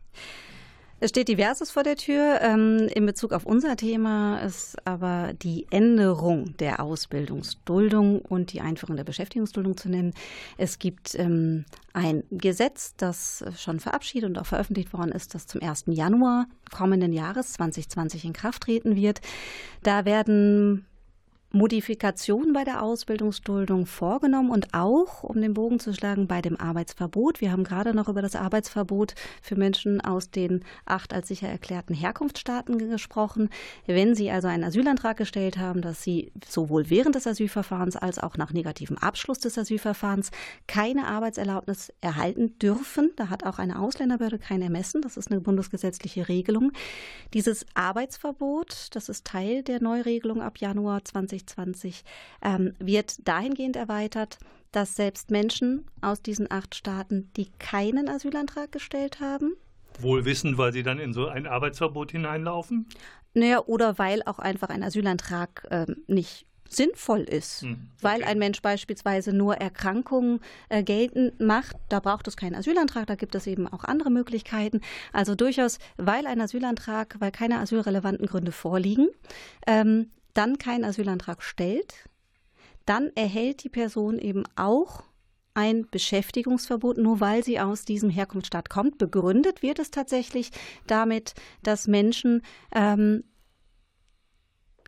Es 1.01 1.11
steht 1.11 1.29
diverses 1.29 1.71
vor 1.71 1.83
der 1.83 1.95
Tür. 1.95 2.39
Ähm, 2.41 2.89
in 2.93 3.05
Bezug 3.05 3.31
auf 3.31 3.45
unser 3.45 3.77
Thema 3.77 4.39
ist 4.39 4.75
aber 4.85 5.31
die 5.33 5.65
Änderung 5.69 6.57
der 6.57 6.81
Ausbildungsduldung 6.81 8.19
und 8.19 8.51
die 8.51 8.59
Einführung 8.59 8.97
der 8.97 9.05
Beschäftigungsduldung 9.05 9.77
zu 9.77 9.87
nennen. 9.87 10.13
Es 10.57 10.77
gibt 10.77 11.15
ähm, 11.15 11.63
ein 11.93 12.23
Gesetz, 12.31 12.95
das 12.97 13.45
schon 13.57 13.79
verabschiedet 13.79 14.29
und 14.29 14.37
auch 14.37 14.45
veröffentlicht 14.45 14.91
worden 14.91 15.13
ist, 15.13 15.33
das 15.35 15.47
zum 15.47 15.61
1. 15.61 15.85
Januar 15.87 16.47
kommenden 16.69 17.13
Jahres 17.13 17.53
2020 17.53 18.25
in 18.25 18.33
Kraft 18.33 18.63
treten 18.63 18.97
wird. 18.97 19.21
Da 19.83 20.03
werden 20.03 20.85
Modifikationen 21.51 22.53
bei 22.53 22.63
der 22.63 22.83
Ausbildungsduldung 22.83 23.87
vorgenommen 23.87 24.51
und 24.51 24.75
auch, 24.75 25.23
um 25.23 25.41
den 25.41 25.55
Bogen 25.55 25.79
zu 25.79 25.95
schlagen, 25.95 26.27
bei 26.27 26.43
dem 26.43 26.59
Arbeitsverbot. 26.59 27.41
Wir 27.41 27.51
haben 27.51 27.63
gerade 27.63 27.95
noch 27.95 28.07
über 28.07 28.21
das 28.21 28.35
Arbeitsverbot 28.35 29.15
für 29.41 29.55
Menschen 29.55 29.99
aus 29.99 30.29
den 30.29 30.63
acht 30.85 31.11
als 31.11 31.27
sicher 31.27 31.47
erklärten 31.47 31.95
Herkunftsstaaten 31.95 32.77
gesprochen. 32.77 33.49
Wenn 33.87 34.13
Sie 34.13 34.29
also 34.29 34.47
einen 34.47 34.63
Asylantrag 34.63 35.17
gestellt 35.17 35.57
haben, 35.57 35.81
dass 35.81 36.03
Sie 36.03 36.31
sowohl 36.47 36.91
während 36.91 37.15
des 37.15 37.25
Asylverfahrens 37.25 37.95
als 37.95 38.19
auch 38.19 38.37
nach 38.37 38.53
negativem 38.53 38.99
Abschluss 38.99 39.39
des 39.39 39.57
Asylverfahrens 39.57 40.29
keine 40.67 41.07
Arbeitserlaubnis 41.07 41.91
erhalten 41.99 42.59
dürfen, 42.59 43.11
da 43.15 43.29
hat 43.29 43.43
auch 43.43 43.57
eine 43.57 43.79
Ausländerbehörde 43.79 44.37
kein 44.37 44.61
Ermessen, 44.61 45.01
das 45.01 45.17
ist 45.17 45.31
eine 45.31 45.41
bundesgesetzliche 45.41 46.29
Regelung. 46.29 46.73
Dieses 47.33 47.65
Arbeitsverbot, 47.73 48.89
das 48.91 49.09
ist 49.09 49.25
Teil 49.25 49.63
der 49.63 49.81
Neuregelung 49.81 50.43
ab 50.43 50.59
Januar 50.59 51.03
2020. 51.03 51.38
2020 51.45 52.03
ähm, 52.41 52.73
wird 52.79 53.27
dahingehend 53.27 53.75
erweitert, 53.75 54.37
dass 54.71 54.95
selbst 54.95 55.31
Menschen 55.31 55.85
aus 56.01 56.21
diesen 56.21 56.51
acht 56.51 56.75
Staaten, 56.75 57.31
die 57.35 57.49
keinen 57.59 58.07
Asylantrag 58.07 58.71
gestellt 58.71 59.19
haben, 59.19 59.55
Wohl 60.01 60.25
wissend, 60.25 60.57
weil 60.57 60.71
sie 60.71 60.83
dann 60.83 60.99
in 60.99 61.13
so 61.13 61.27
ein 61.27 61.45
Arbeitsverbot 61.45 62.11
hineinlaufen? 62.11 62.87
Naja, 63.33 63.61
oder 63.65 63.97
weil 63.97 64.23
auch 64.23 64.39
einfach 64.39 64.69
ein 64.69 64.83
Asylantrag 64.83 65.67
ähm, 65.71 65.97
nicht 66.07 66.45
sinnvoll 66.69 67.21
ist, 67.21 67.63
hm, 67.63 67.71
okay. 67.71 67.79
weil 68.01 68.23
ein 68.23 68.37
Mensch 68.37 68.61
beispielsweise 68.61 69.33
nur 69.33 69.55
Erkrankungen 69.55 70.39
äh, 70.69 70.83
geltend 70.83 71.39
macht. 71.39 71.75
Da 71.89 71.99
braucht 71.99 72.27
es 72.27 72.37
keinen 72.37 72.55
Asylantrag, 72.55 73.07
da 73.07 73.15
gibt 73.15 73.33
es 73.35 73.47
eben 73.47 73.67
auch 73.67 73.83
andere 73.83 74.11
Möglichkeiten. 74.11 74.81
Also 75.11 75.33
durchaus, 75.35 75.79
weil 75.97 76.27
ein 76.27 76.39
Asylantrag, 76.39 77.15
weil 77.19 77.31
keine 77.31 77.59
asylrelevanten 77.59 78.27
Gründe 78.27 78.51
vorliegen, 78.51 79.09
ähm, 79.65 80.11
dann 80.33 80.57
keinen 80.57 80.85
Asylantrag 80.85 81.43
stellt, 81.43 82.09
dann 82.85 83.11
erhält 83.15 83.63
die 83.63 83.69
Person 83.69 84.17
eben 84.17 84.43
auch 84.55 85.03
ein 85.53 85.87
Beschäftigungsverbot, 85.89 86.97
nur 86.97 87.19
weil 87.19 87.43
sie 87.43 87.59
aus 87.59 87.83
diesem 87.83 88.09
Herkunftsstaat 88.09 88.69
kommt. 88.69 88.97
Begründet 88.97 89.61
wird 89.61 89.79
es 89.79 89.91
tatsächlich 89.91 90.51
damit, 90.87 91.33
dass 91.63 91.87
Menschen 91.87 92.43
ähm, 92.73 93.23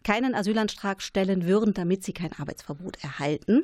keinen 0.04 0.36
Asylantrag 0.36 1.02
stellen 1.02 1.46
würden, 1.46 1.74
damit 1.74 2.04
sie 2.04 2.14
kein 2.14 2.32
Arbeitsverbot 2.34 3.04
erhalten. 3.04 3.62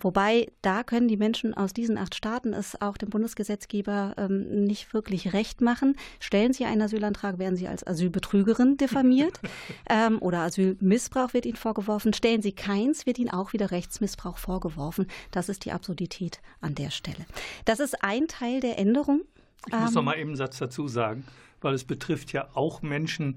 Wobei 0.00 0.50
da 0.62 0.82
können 0.82 1.08
die 1.08 1.16
Menschen 1.16 1.54
aus 1.54 1.72
diesen 1.72 1.98
acht 1.98 2.14
Staaten 2.14 2.52
es 2.52 2.80
auch 2.80 2.96
dem 2.96 3.10
Bundesgesetzgeber 3.10 4.14
ähm, 4.16 4.64
nicht 4.64 4.92
wirklich 4.94 5.32
recht 5.32 5.60
machen. 5.60 5.96
Stellen 6.20 6.52
sie 6.52 6.64
einen 6.64 6.82
Asylantrag, 6.82 7.38
werden 7.38 7.56
sie 7.56 7.68
als 7.68 7.86
Asylbetrügerin 7.86 8.76
diffamiert 8.76 9.40
ähm, 9.90 10.18
oder 10.20 10.40
Asylmissbrauch 10.40 11.34
wird 11.34 11.46
ihnen 11.46 11.56
vorgeworfen. 11.56 12.12
Stellen 12.12 12.42
sie 12.42 12.52
keins, 12.52 13.06
wird 13.06 13.18
ihnen 13.18 13.30
auch 13.30 13.52
wieder 13.52 13.70
Rechtsmissbrauch 13.70 14.38
vorgeworfen. 14.38 15.06
Das 15.30 15.48
ist 15.48 15.64
die 15.64 15.72
Absurdität 15.72 16.40
an 16.60 16.74
der 16.74 16.90
Stelle. 16.90 17.26
Das 17.64 17.80
ist 17.80 18.02
ein 18.02 18.28
Teil 18.28 18.60
der 18.60 18.78
Änderung. 18.78 19.22
Ich 19.66 19.72
muss 19.72 19.90
ähm, 19.90 19.94
noch 19.94 20.02
mal 20.02 20.18
eben 20.18 20.30
einen 20.30 20.36
Satz 20.36 20.58
dazu 20.58 20.88
sagen, 20.88 21.24
weil 21.60 21.74
es 21.74 21.84
betrifft 21.84 22.32
ja 22.32 22.48
auch 22.54 22.82
Menschen, 22.82 23.36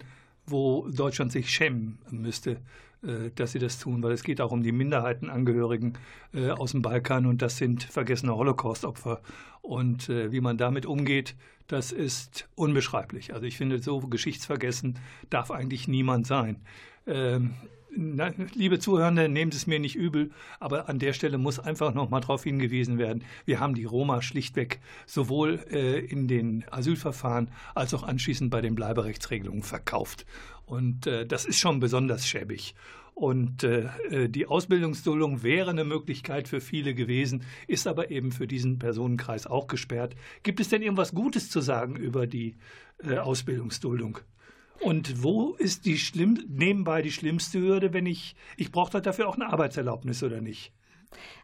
wo 0.51 0.87
Deutschland 0.89 1.31
sich 1.31 1.49
schämen 1.49 1.97
müsste, 2.09 2.57
äh, 3.03 3.31
dass 3.35 3.53
sie 3.53 3.59
das 3.59 3.79
tun, 3.79 4.03
weil 4.03 4.11
es 4.11 4.23
geht 4.23 4.41
auch 4.41 4.51
um 4.51 4.63
die 4.63 4.71
Minderheitenangehörigen 4.71 5.97
äh, 6.33 6.49
aus 6.49 6.71
dem 6.71 6.81
Balkan 6.81 7.25
und 7.25 7.41
das 7.41 7.57
sind 7.57 7.83
vergessene 7.83 8.35
Holocaust-Opfer. 8.35 9.21
Und 9.61 10.09
äh, 10.09 10.31
wie 10.31 10.41
man 10.41 10.57
damit 10.57 10.85
umgeht, 10.85 11.35
das 11.67 11.91
ist 11.91 12.47
unbeschreiblich. 12.55 13.33
Also 13.33 13.45
ich 13.45 13.57
finde, 13.57 13.81
so 13.81 13.99
geschichtsvergessen 13.99 14.99
darf 15.29 15.51
eigentlich 15.51 15.87
niemand 15.87 16.27
sein. 16.27 16.57
Liebe 17.93 18.79
Zuhörende, 18.79 19.27
nehmt 19.27 19.53
es 19.53 19.67
mir 19.67 19.79
nicht 19.79 19.95
übel, 19.95 20.31
aber 20.61 20.87
an 20.87 20.97
der 20.97 21.11
Stelle 21.11 21.37
muss 21.37 21.59
einfach 21.59 21.93
noch 21.93 22.09
mal 22.09 22.21
darauf 22.21 22.43
hingewiesen 22.43 22.97
werden, 22.97 23.25
wir 23.45 23.59
haben 23.59 23.75
die 23.75 23.83
Roma 23.83 24.21
schlichtweg 24.21 24.79
sowohl 25.05 25.59
äh, 25.69 25.99
in 25.99 26.29
den 26.29 26.63
Asylverfahren 26.71 27.51
als 27.75 27.93
auch 27.93 28.03
anschließend 28.03 28.49
bei 28.49 28.61
den 28.61 28.75
Bleiberechtsregelungen 28.75 29.63
verkauft. 29.63 30.25
Und 30.65 31.05
äh, 31.05 31.25
das 31.25 31.43
ist 31.43 31.59
schon 31.59 31.81
besonders 31.81 32.25
schäbig. 32.25 32.75
Und 33.13 33.63
äh, 33.63 33.89
äh 34.09 34.29
die 34.29 34.45
Ausbildungsduldung 34.45 35.43
wäre 35.43 35.71
eine 35.71 35.83
Möglichkeit 35.83 36.47
für 36.47 36.61
viele 36.61 36.95
gewesen, 36.95 37.43
ist 37.67 37.87
aber 37.87 38.09
eben 38.09 38.31
für 38.31 38.47
diesen 38.47 38.79
Personenkreis 38.79 39.47
auch 39.47 39.67
gesperrt. 39.67 40.15
Gibt 40.43 40.61
es 40.61 40.69
denn 40.69 40.81
irgendwas 40.81 41.13
Gutes 41.13 41.49
zu 41.49 41.59
sagen 41.59 41.97
über 41.97 42.25
die 42.25 42.55
äh, 43.03 43.17
Ausbildungsduldung? 43.17 44.19
Und 44.81 45.23
wo 45.23 45.53
ist 45.53 45.85
die 45.85 45.97
schlimm, 45.97 46.43
nebenbei 46.47 47.01
die 47.01 47.11
schlimmste 47.11 47.59
Hürde, 47.59 47.93
wenn 47.93 48.05
ich, 48.05 48.35
ich 48.57 48.71
brauche 48.71 49.01
dafür 49.01 49.27
auch 49.27 49.35
eine 49.35 49.51
Arbeitserlaubnis 49.51 50.23
oder 50.23 50.41
nicht? 50.41 50.73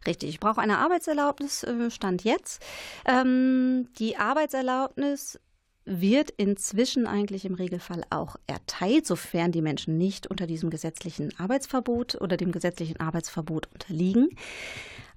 Richtig, 0.05 0.29
ich 0.29 0.39
brauche 0.39 0.61
eine 0.61 0.79
Arbeitserlaubnis, 0.79 1.63
äh, 1.63 1.91
Stand 1.91 2.23
jetzt. 2.23 2.63
Ähm, 3.05 3.89
die 3.99 4.17
Arbeitserlaubnis 4.17 5.39
wird 5.85 6.31
inzwischen 6.31 7.07
eigentlich 7.07 7.45
im 7.45 7.53
Regelfall 7.53 8.03
auch 8.09 8.35
erteilt, 8.45 9.05
sofern 9.07 9.51
die 9.51 9.61
Menschen 9.61 9.97
nicht 9.97 10.27
unter 10.27 10.45
diesem 10.45 10.69
gesetzlichen 10.69 11.37
Arbeitsverbot 11.39 12.19
oder 12.19 12.35
dem 12.35 12.51
gesetzlichen 12.51 12.99
Arbeitsverbot 12.99 13.69
unterliegen. 13.71 14.29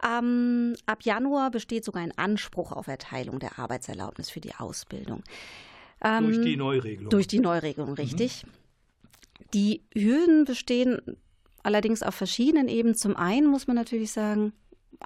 Ähm, 0.04 0.76
ab 0.86 1.02
Januar 1.02 1.50
besteht 1.50 1.84
sogar 1.84 2.02
ein 2.02 2.16
Anspruch 2.16 2.72
auf 2.72 2.86
Erteilung 2.86 3.40
der 3.40 3.58
Arbeitserlaubnis 3.58 4.30
für 4.30 4.40
die 4.40 4.54
Ausbildung. 4.54 5.22
Ähm, 6.02 6.26
durch 6.26 6.42
die 6.42 6.56
Neuregelung. 6.56 7.10
Durch 7.10 7.26
die 7.26 7.40
Neuregelung, 7.40 7.94
richtig. 7.94 8.44
Mhm. 8.44 8.50
Die 9.54 9.82
Hürden 9.94 10.44
bestehen 10.44 11.00
allerdings 11.62 12.02
auf 12.02 12.14
verschiedenen 12.14 12.68
Ebenen. 12.68 12.94
Zum 12.94 13.16
einen 13.16 13.48
muss 13.48 13.66
man 13.66 13.76
natürlich 13.76 14.12
sagen, 14.12 14.52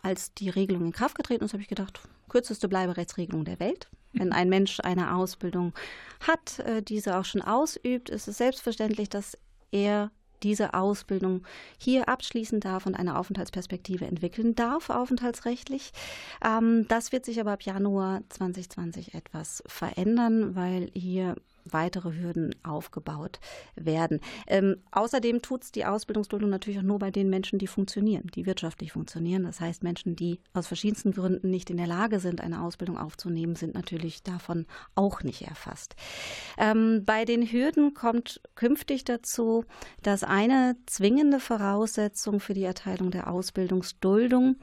als 0.02 0.34
die 0.34 0.48
Regelung 0.48 0.86
in 0.86 0.92
Kraft 0.92 1.16
getreten 1.16 1.44
ist, 1.44 1.52
habe 1.52 1.62
ich 1.62 1.68
gedacht, 1.68 2.00
kürzeste 2.28 2.68
Bleiberechtsregelung 2.68 3.44
der 3.44 3.60
Welt. 3.60 3.88
Wenn 4.12 4.32
ein 4.32 4.48
Mensch 4.48 4.80
eine 4.80 5.14
Ausbildung 5.16 5.72
hat, 6.20 6.60
äh, 6.60 6.82
diese 6.82 7.16
auch 7.18 7.24
schon 7.24 7.42
ausübt, 7.42 8.10
ist 8.10 8.28
es 8.28 8.38
selbstverständlich, 8.38 9.08
dass 9.08 9.36
er 9.72 10.10
diese 10.42 10.74
Ausbildung 10.74 11.42
hier 11.78 12.08
abschließen 12.08 12.60
darf 12.60 12.86
und 12.86 12.94
eine 12.94 13.18
Aufenthaltsperspektive 13.18 14.06
entwickeln 14.06 14.54
darf, 14.54 14.90
aufenthaltsrechtlich. 14.90 15.92
Ähm, 16.44 16.86
das 16.88 17.12
wird 17.12 17.24
sich 17.24 17.40
aber 17.40 17.52
ab 17.52 17.62
Januar 17.62 18.22
2020 18.28 19.14
etwas 19.14 19.62
verändern, 19.66 20.54
weil 20.54 20.90
hier 20.94 21.36
weitere 21.64 22.12
Hürden 22.12 22.54
aufgebaut 22.62 23.40
werden. 23.74 24.20
Ähm, 24.46 24.76
außerdem 24.90 25.42
tut 25.42 25.64
es 25.64 25.72
die 25.72 25.84
Ausbildungsduldung 25.84 26.50
natürlich 26.50 26.78
auch 26.78 26.84
nur 26.84 26.98
bei 26.98 27.10
den 27.10 27.30
Menschen, 27.30 27.58
die 27.58 27.66
funktionieren, 27.66 28.30
die 28.34 28.46
wirtschaftlich 28.46 28.92
funktionieren. 28.92 29.44
Das 29.44 29.60
heißt, 29.60 29.82
Menschen, 29.82 30.16
die 30.16 30.40
aus 30.52 30.66
verschiedensten 30.66 31.12
Gründen 31.12 31.50
nicht 31.50 31.70
in 31.70 31.76
der 31.76 31.86
Lage 31.86 32.20
sind, 32.20 32.40
eine 32.40 32.62
Ausbildung 32.62 32.98
aufzunehmen, 32.98 33.56
sind 33.56 33.74
natürlich 33.74 34.22
davon 34.22 34.66
auch 34.94 35.22
nicht 35.22 35.42
erfasst. 35.42 35.96
Ähm, 36.58 37.02
bei 37.04 37.24
den 37.24 37.50
Hürden 37.50 37.94
kommt 37.94 38.40
künftig 38.54 39.04
dazu, 39.04 39.64
dass 40.02 40.24
eine 40.24 40.76
zwingende 40.86 41.40
Voraussetzung 41.40 42.40
für 42.40 42.54
die 42.54 42.64
Erteilung 42.64 43.10
der 43.10 43.30
Ausbildungsduldung 43.30 44.56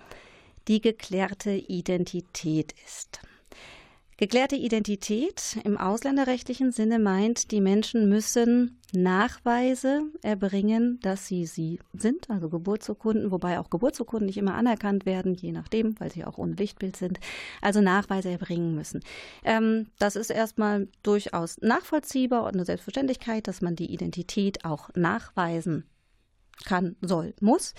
die 0.67 0.81
geklärte 0.81 1.51
Identität 1.51 2.73
ist. 2.85 3.21
Geklärte 4.21 4.55
Identität 4.55 5.57
im 5.63 5.79
ausländerrechtlichen 5.79 6.71
Sinne 6.71 6.99
meint, 6.99 7.49
die 7.49 7.59
Menschen 7.59 8.07
müssen 8.07 8.79
Nachweise 8.93 10.03
erbringen, 10.21 10.99
dass 11.01 11.25
sie 11.25 11.47
sie 11.47 11.79
sind, 11.93 12.29
also 12.29 12.47
Geburtsurkunden, 12.47 13.31
wobei 13.31 13.57
auch 13.57 13.71
Geburtsurkunden 13.71 14.27
nicht 14.27 14.37
immer 14.37 14.53
anerkannt 14.53 15.07
werden, 15.07 15.33
je 15.33 15.51
nachdem, 15.51 15.99
weil 15.99 16.11
sie 16.11 16.23
auch 16.23 16.37
ohne 16.37 16.53
Lichtbild 16.53 16.97
sind, 16.97 17.19
also 17.63 17.81
Nachweise 17.81 18.29
erbringen 18.29 18.75
müssen. 18.75 18.99
Ähm, 19.43 19.87
das 19.97 20.15
ist 20.15 20.29
erstmal 20.29 20.87
durchaus 21.01 21.57
nachvollziehbar 21.59 22.43
und 22.43 22.53
eine 22.53 22.65
Selbstverständlichkeit, 22.65 23.47
dass 23.47 23.63
man 23.63 23.75
die 23.75 23.91
Identität 23.91 24.65
auch 24.65 24.91
nachweisen 24.93 25.85
kann, 26.63 26.95
soll, 27.01 27.33
muss. 27.41 27.73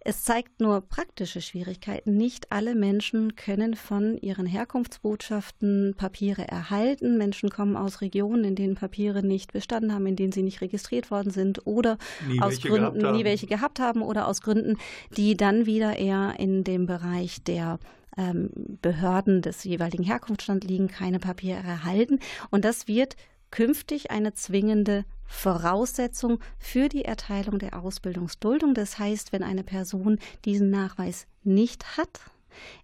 Es 0.00 0.24
zeigt 0.24 0.60
nur 0.60 0.80
praktische 0.80 1.40
Schwierigkeiten. 1.40 2.16
Nicht 2.16 2.52
alle 2.52 2.74
Menschen 2.74 3.36
können 3.36 3.74
von 3.74 4.16
ihren 4.18 4.46
Herkunftsbotschaften 4.46 5.94
Papiere 5.96 6.46
erhalten. 6.46 7.18
Menschen 7.18 7.50
kommen 7.50 7.76
aus 7.76 8.00
Regionen, 8.00 8.44
in 8.44 8.54
denen 8.54 8.74
Papiere 8.74 9.22
nicht 9.22 9.52
bestanden 9.52 9.92
haben, 9.92 10.06
in 10.06 10.16
denen 10.16 10.32
sie 10.32 10.42
nicht 10.42 10.60
registriert 10.60 11.10
worden 11.10 11.30
sind 11.30 11.66
oder 11.66 11.98
nie 12.26 12.40
aus 12.40 12.60
Gründen 12.60 13.12
nie 13.12 13.24
welche 13.24 13.46
gehabt 13.46 13.80
haben 13.80 14.02
oder 14.02 14.28
aus 14.28 14.40
Gründen, 14.40 14.76
die 15.16 15.36
dann 15.36 15.66
wieder 15.66 15.96
eher 15.96 16.34
in 16.38 16.64
dem 16.64 16.86
Bereich 16.86 17.42
der 17.42 17.78
ähm, 18.16 18.50
Behörden 18.82 19.42
des 19.42 19.64
jeweiligen 19.64 20.04
Herkunftsstands 20.04 20.66
liegen, 20.66 20.88
keine 20.88 21.18
Papiere 21.18 21.62
erhalten. 21.62 22.18
Und 22.50 22.64
das 22.64 22.88
wird 22.88 23.16
künftig 23.50 24.10
eine 24.10 24.34
zwingende 24.34 25.04
Voraussetzung 25.26 26.40
für 26.58 26.88
die 26.88 27.04
Erteilung 27.04 27.58
der 27.58 27.78
Ausbildungsduldung. 27.78 28.74
Das 28.74 28.98
heißt, 28.98 29.32
wenn 29.32 29.42
eine 29.42 29.64
Person 29.64 30.18
diesen 30.44 30.70
Nachweis 30.70 31.26
nicht 31.44 31.96
hat, 31.96 32.20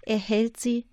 erhält 0.03 0.61
sie, 0.61 0.87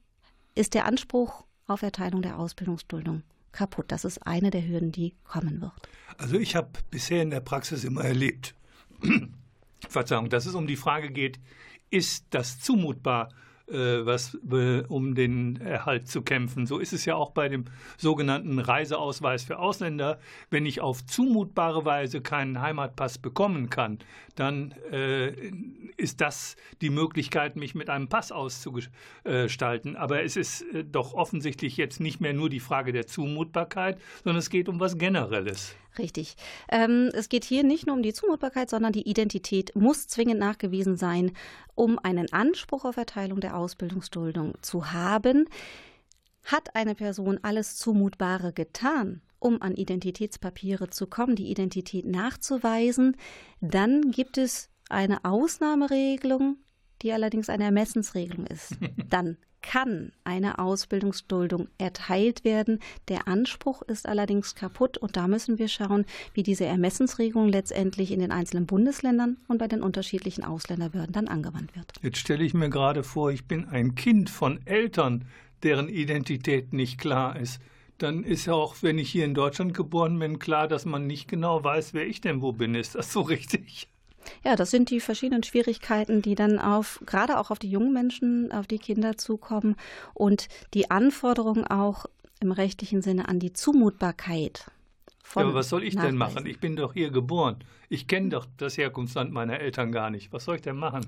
ist 0.55 0.73
der 0.73 0.85
Anspruch 0.85 1.45
auf 1.67 1.81
Erteilung 1.81 2.21
der 2.21 2.39
Ausbildungsduldung 2.39 3.23
kaputt. 3.51 3.85
Das 3.89 4.05
ist 4.05 4.25
eine 4.25 4.49
der 4.49 4.67
Hürden, 4.67 4.91
die 4.91 5.15
kommen 5.23 5.61
wird. 5.61 5.89
Also 6.17 6.37
ich 6.37 6.55
habe 6.55 6.69
bisher 6.89 7.21
in 7.21 7.29
der 7.29 7.41
Praxis 7.41 7.83
immer 7.83 8.03
erlebt, 8.03 8.55
Verzeihung, 9.89 10.29
dass 10.29 10.45
es 10.45 10.55
um 10.55 10.67
die 10.67 10.75
Frage 10.75 11.11
geht, 11.11 11.39
ist 11.89 12.25
das 12.29 12.59
zumutbar 12.59 13.29
was 13.71 14.37
um 14.89 15.15
den 15.15 15.61
Erhalt 15.61 16.07
zu 16.07 16.21
kämpfen. 16.21 16.65
So 16.65 16.79
ist 16.79 16.93
es 16.93 17.05
ja 17.05 17.15
auch 17.15 17.31
bei 17.31 17.49
dem 17.49 17.65
sogenannten 17.97 18.59
Reiseausweis 18.59 19.43
für 19.43 19.59
Ausländer. 19.59 20.19
Wenn 20.49 20.65
ich 20.65 20.81
auf 20.81 21.05
zumutbare 21.05 21.85
Weise 21.85 22.21
keinen 22.21 22.61
Heimatpass 22.61 23.17
bekommen 23.17 23.69
kann, 23.69 23.99
dann 24.35 24.73
äh, 24.91 25.33
ist 25.97 26.21
das 26.21 26.55
die 26.81 26.89
Möglichkeit, 26.89 27.55
mich 27.55 27.75
mit 27.75 27.89
einem 27.89 28.07
Pass 28.07 28.31
auszugestalten. 28.31 29.95
Aber 29.95 30.23
es 30.23 30.35
ist 30.35 30.61
äh, 30.73 30.83
doch 30.83 31.13
offensichtlich 31.13 31.77
jetzt 31.77 31.99
nicht 31.99 32.21
mehr 32.21 32.33
nur 32.33 32.49
die 32.49 32.59
Frage 32.59 32.91
der 32.91 33.07
Zumutbarkeit, 33.07 33.99
sondern 34.23 34.39
es 34.39 34.49
geht 34.49 34.69
um 34.69 34.79
was 34.79 34.97
Generelles. 34.97 35.75
Richtig. 35.99 36.35
Ähm, 36.69 37.09
es 37.13 37.27
geht 37.27 37.43
hier 37.43 37.63
nicht 37.63 37.85
nur 37.85 37.95
um 37.97 38.01
die 38.01 38.13
Zumutbarkeit, 38.13 38.69
sondern 38.69 38.93
die 38.93 39.09
Identität 39.09 39.75
muss 39.75 40.07
zwingend 40.07 40.39
nachgewiesen 40.39 40.95
sein, 40.95 41.33
um 41.81 41.97
einen 41.97 42.31
Anspruch 42.31 42.85
auf 42.85 42.97
Erteilung 42.97 43.41
der 43.41 43.57
Ausbildungsduldung 43.57 44.53
zu 44.61 44.91
haben. 44.91 45.49
Hat 46.43 46.75
eine 46.75 46.93
Person 46.93 47.39
alles 47.41 47.75
Zumutbare 47.75 48.53
getan, 48.53 49.23
um 49.39 49.63
an 49.63 49.73
Identitätspapiere 49.73 50.91
zu 50.91 51.07
kommen, 51.07 51.35
die 51.35 51.49
Identität 51.49 52.05
nachzuweisen, 52.05 53.17
dann 53.61 54.11
gibt 54.11 54.37
es 54.37 54.69
eine 54.89 55.25
Ausnahmeregelung, 55.25 56.57
die 57.01 57.13
allerdings 57.13 57.49
eine 57.49 57.63
Ermessensregelung 57.63 58.45
ist. 58.45 58.75
Dann 59.09 59.37
kann 59.61 60.11
eine 60.23 60.59
Ausbildungsduldung 60.59 61.67
erteilt 61.77 62.43
werden. 62.43 62.79
Der 63.07 63.27
Anspruch 63.27 63.81
ist 63.83 64.07
allerdings 64.07 64.55
kaputt 64.55 64.97
und 64.97 65.17
da 65.17 65.27
müssen 65.27 65.59
wir 65.59 65.67
schauen, 65.67 66.05
wie 66.33 66.43
diese 66.43 66.65
Ermessensregelung 66.65 67.49
letztendlich 67.49 68.11
in 68.11 68.19
den 68.19 68.31
einzelnen 68.31 68.65
Bundesländern 68.65 69.37
und 69.47 69.57
bei 69.57 69.67
den 69.67 69.81
unterschiedlichen 69.81 70.43
Ausländerbehörden 70.43 71.13
dann 71.13 71.27
angewandt 71.27 71.75
wird. 71.75 71.93
Jetzt 72.01 72.17
stelle 72.17 72.43
ich 72.43 72.53
mir 72.53 72.69
gerade 72.69 73.03
vor, 73.03 73.31
ich 73.31 73.45
bin 73.45 73.67
ein 73.67 73.95
Kind 73.95 74.29
von 74.29 74.59
Eltern, 74.65 75.25
deren 75.63 75.89
Identität 75.89 76.73
nicht 76.73 76.97
klar 76.97 77.39
ist. 77.39 77.61
Dann 77.97 78.23
ist 78.23 78.47
ja 78.47 78.53
auch, 78.53 78.77
wenn 78.81 78.97
ich 78.97 79.11
hier 79.11 79.25
in 79.25 79.35
Deutschland 79.35 79.75
geboren 79.75 80.17
bin, 80.17 80.39
klar, 80.39 80.67
dass 80.67 80.85
man 80.85 81.05
nicht 81.05 81.27
genau 81.27 81.63
weiß, 81.63 81.93
wer 81.93 82.07
ich 82.07 82.19
denn 82.19 82.41
wo 82.41 82.51
bin. 82.51 82.73
Ist 82.73 82.95
das 82.95 83.11
so 83.13 83.21
richtig? 83.21 83.90
Ja, 84.43 84.55
das 84.55 84.71
sind 84.71 84.89
die 84.89 84.99
verschiedenen 84.99 85.43
Schwierigkeiten, 85.43 86.21
die 86.21 86.35
dann 86.35 86.59
auf, 86.59 87.01
gerade 87.05 87.39
auch 87.39 87.51
auf 87.51 87.59
die 87.59 87.69
jungen 87.69 87.93
Menschen, 87.93 88.51
auf 88.51 88.67
die 88.67 88.79
Kinder 88.79 89.17
zukommen 89.17 89.75
und 90.13 90.47
die 90.73 90.91
Anforderungen 90.91 91.65
auch 91.65 92.05
im 92.39 92.51
rechtlichen 92.51 93.01
Sinne 93.01 93.27
an 93.27 93.39
die 93.39 93.53
Zumutbarkeit. 93.53 94.65
ja, 95.35 95.41
aber 95.41 95.53
was 95.53 95.69
soll 95.69 95.83
ich 95.83 95.95
denn 95.95 96.17
machen? 96.17 96.45
Ich 96.45 96.59
bin 96.59 96.75
doch 96.75 96.93
hier 96.93 97.11
geboren. 97.11 97.57
Ich 97.89 98.07
kenne 98.07 98.29
doch 98.29 98.47
das 98.57 98.77
Herkunftsland 98.77 99.31
meiner 99.31 99.59
Eltern 99.59 99.91
gar 99.91 100.09
nicht. 100.09 100.33
Was 100.33 100.45
soll 100.45 100.55
ich 100.55 100.61
denn 100.61 100.77
machen? 100.77 101.05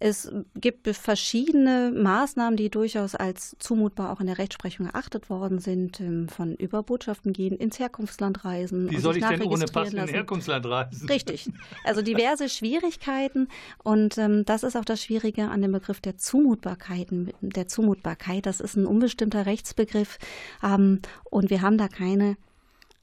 Es 0.00 0.30
gibt 0.54 0.88
verschiedene 0.88 1.92
Maßnahmen, 1.94 2.56
die 2.56 2.70
durchaus 2.70 3.14
als 3.14 3.56
zumutbar 3.58 4.12
auch 4.12 4.20
in 4.20 4.26
der 4.26 4.38
Rechtsprechung 4.38 4.86
erachtet 4.86 5.30
worden 5.30 5.58
sind, 5.58 6.00
ähm, 6.00 6.28
von 6.28 6.54
über 6.56 6.82
Botschaften 6.82 7.32
gehen, 7.32 7.56
ins 7.56 7.78
Herkunftsland 7.78 8.44
reisen. 8.44 8.90
Wie 8.90 8.98
soll 8.98 9.16
ich 9.16 9.24
denn 9.24 9.42
ohne 9.42 9.66
Pass 9.66 9.92
in 9.92 10.06
Herkunftsland 10.06 10.66
reisen? 10.66 11.08
Richtig. 11.08 11.50
Also 11.84 12.02
diverse 12.02 12.48
Schwierigkeiten 12.48 13.48
und 13.82 14.18
ähm, 14.18 14.44
das 14.44 14.62
ist 14.62 14.76
auch 14.76 14.84
das 14.84 15.02
Schwierige 15.02 15.48
an 15.48 15.62
dem 15.62 15.72
Begriff 15.72 16.00
der 16.00 16.16
Zumutbarkeiten, 16.16 17.32
der 17.40 17.68
Zumutbarkeit. 17.68 18.46
Das 18.46 18.60
ist 18.60 18.76
ein 18.76 18.86
unbestimmter 18.86 19.46
Rechtsbegriff 19.46 20.18
ähm, 20.62 21.00
und 21.24 21.50
wir 21.50 21.62
haben 21.62 21.78
da 21.78 21.88
keine 21.88 22.36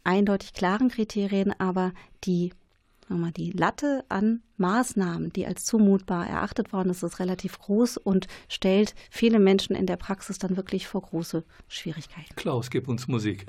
eindeutig 0.04 0.54
klaren 0.54 0.90
Kriterien, 0.90 1.54
aber 1.60 1.94
die 2.24 2.54
mal, 3.20 3.32
die 3.32 3.52
Latte 3.52 4.04
an 4.10 4.42
Maßnahmen, 4.58 5.34
die 5.34 5.46
als 5.46 5.66
zumutbar 5.66 6.28
erachtet 6.28 6.74
worden 6.74 6.90
ist, 6.90 7.04
ist 7.04 7.20
relativ 7.20 7.60
groß 7.60 7.98
und 7.98 8.28
stellt 8.48 8.96
viele 9.10 9.40
Menschen 9.40 9.76
in 9.76 9.86
der 9.86 9.98
Praxis 9.98 10.38
dann 10.38 10.58
wirklich 10.58 10.88
vor 10.88 11.02
große 11.02 11.44
Schwierigkeiten. 11.68 12.36
Klaus, 12.36 12.70
gib 12.70 12.88
uns 12.88 13.08
Musik. 13.08 13.48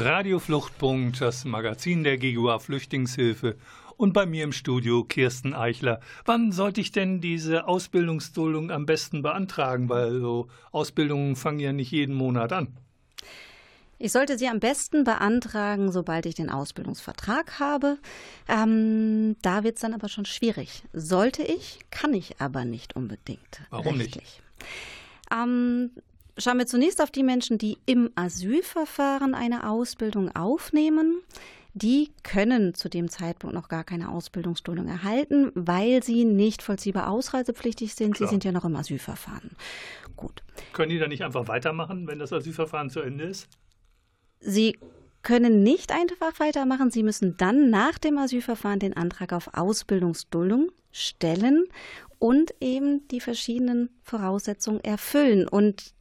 Radio 0.00 0.38
Fluchtpunkt, 0.38 1.20
das 1.20 1.44
Magazin 1.44 2.04
der 2.04 2.18
GUA 2.18 2.58
Flüchtlingshilfe 2.58 3.56
und 3.96 4.12
bei 4.12 4.26
mir 4.26 4.44
im 4.44 4.52
Studio 4.52 5.04
Kirsten 5.04 5.54
Eichler. 5.54 6.00
Wann 6.24 6.52
sollte 6.52 6.80
ich 6.80 6.92
denn 6.92 7.20
diese 7.20 7.66
Ausbildungsduldung 7.66 8.70
am 8.70 8.86
besten 8.86 9.22
beantragen? 9.22 9.88
Weil 9.88 10.20
so 10.20 10.48
Ausbildungen 10.70 11.36
fangen 11.36 11.60
ja 11.60 11.72
nicht 11.72 11.90
jeden 11.90 12.14
Monat 12.14 12.52
an. 12.52 12.76
Ich 13.98 14.12
sollte 14.12 14.38
sie 14.38 14.48
am 14.48 14.60
besten 14.60 15.04
beantragen, 15.04 15.92
sobald 15.92 16.26
ich 16.26 16.34
den 16.34 16.50
Ausbildungsvertrag 16.50 17.60
habe. 17.60 17.98
Ähm, 18.48 19.36
da 19.42 19.62
wird 19.62 19.76
es 19.76 19.82
dann 19.82 19.94
aber 19.94 20.08
schon 20.08 20.24
schwierig. 20.24 20.82
Sollte 20.92 21.42
ich, 21.42 21.78
kann 21.90 22.12
ich 22.14 22.40
aber 22.40 22.64
nicht 22.64 22.96
unbedingt. 22.96 23.60
Warum 23.70 23.98
rechtlich. 23.98 24.16
nicht? 24.16 24.42
Ähm, 25.32 25.90
Schauen 26.38 26.58
wir 26.58 26.66
zunächst 26.66 27.02
auf 27.02 27.10
die 27.10 27.22
Menschen, 27.22 27.58
die 27.58 27.78
im 27.84 28.10
Asylverfahren 28.14 29.34
eine 29.34 29.68
Ausbildung 29.68 30.34
aufnehmen. 30.34 31.20
Die 31.74 32.10
können 32.22 32.74
zu 32.74 32.90
dem 32.90 33.08
Zeitpunkt 33.08 33.54
noch 33.54 33.68
gar 33.68 33.84
keine 33.84 34.10
Ausbildungsduldung 34.10 34.88
erhalten, 34.88 35.52
weil 35.54 36.02
sie 36.02 36.24
nicht 36.24 36.62
vollziehbar 36.62 37.08
ausreisepflichtig 37.08 37.94
sind. 37.94 38.14
Klar. 38.14 38.28
Sie 38.28 38.32
sind 38.32 38.44
ja 38.44 38.52
noch 38.52 38.64
im 38.64 38.76
Asylverfahren. 38.76 39.56
Gut. 40.16 40.42
Können 40.74 40.90
die 40.90 40.98
dann 40.98 41.08
nicht 41.08 41.22
einfach 41.22 41.48
weitermachen, 41.48 42.06
wenn 42.06 42.18
das 42.18 42.32
Asylverfahren 42.32 42.90
zu 42.90 43.00
Ende 43.00 43.24
ist? 43.24 43.48
Sie 44.40 44.78
können 45.22 45.62
nicht 45.62 45.92
einfach 45.92 46.40
weitermachen. 46.40 46.90
Sie 46.90 47.02
müssen 47.02 47.36
dann 47.36 47.70
nach 47.70 47.98
dem 47.98 48.18
Asylverfahren 48.18 48.78
den 48.78 48.96
Antrag 48.96 49.32
auf 49.32 49.54
Ausbildungsduldung 49.54 50.72
stellen 50.90 51.64
und 52.18 52.54
eben 52.60 53.06
die 53.08 53.20
verschiedenen 53.20 53.88
Voraussetzungen 54.02 54.84
erfüllen. 54.84 55.48
Und 55.48 55.94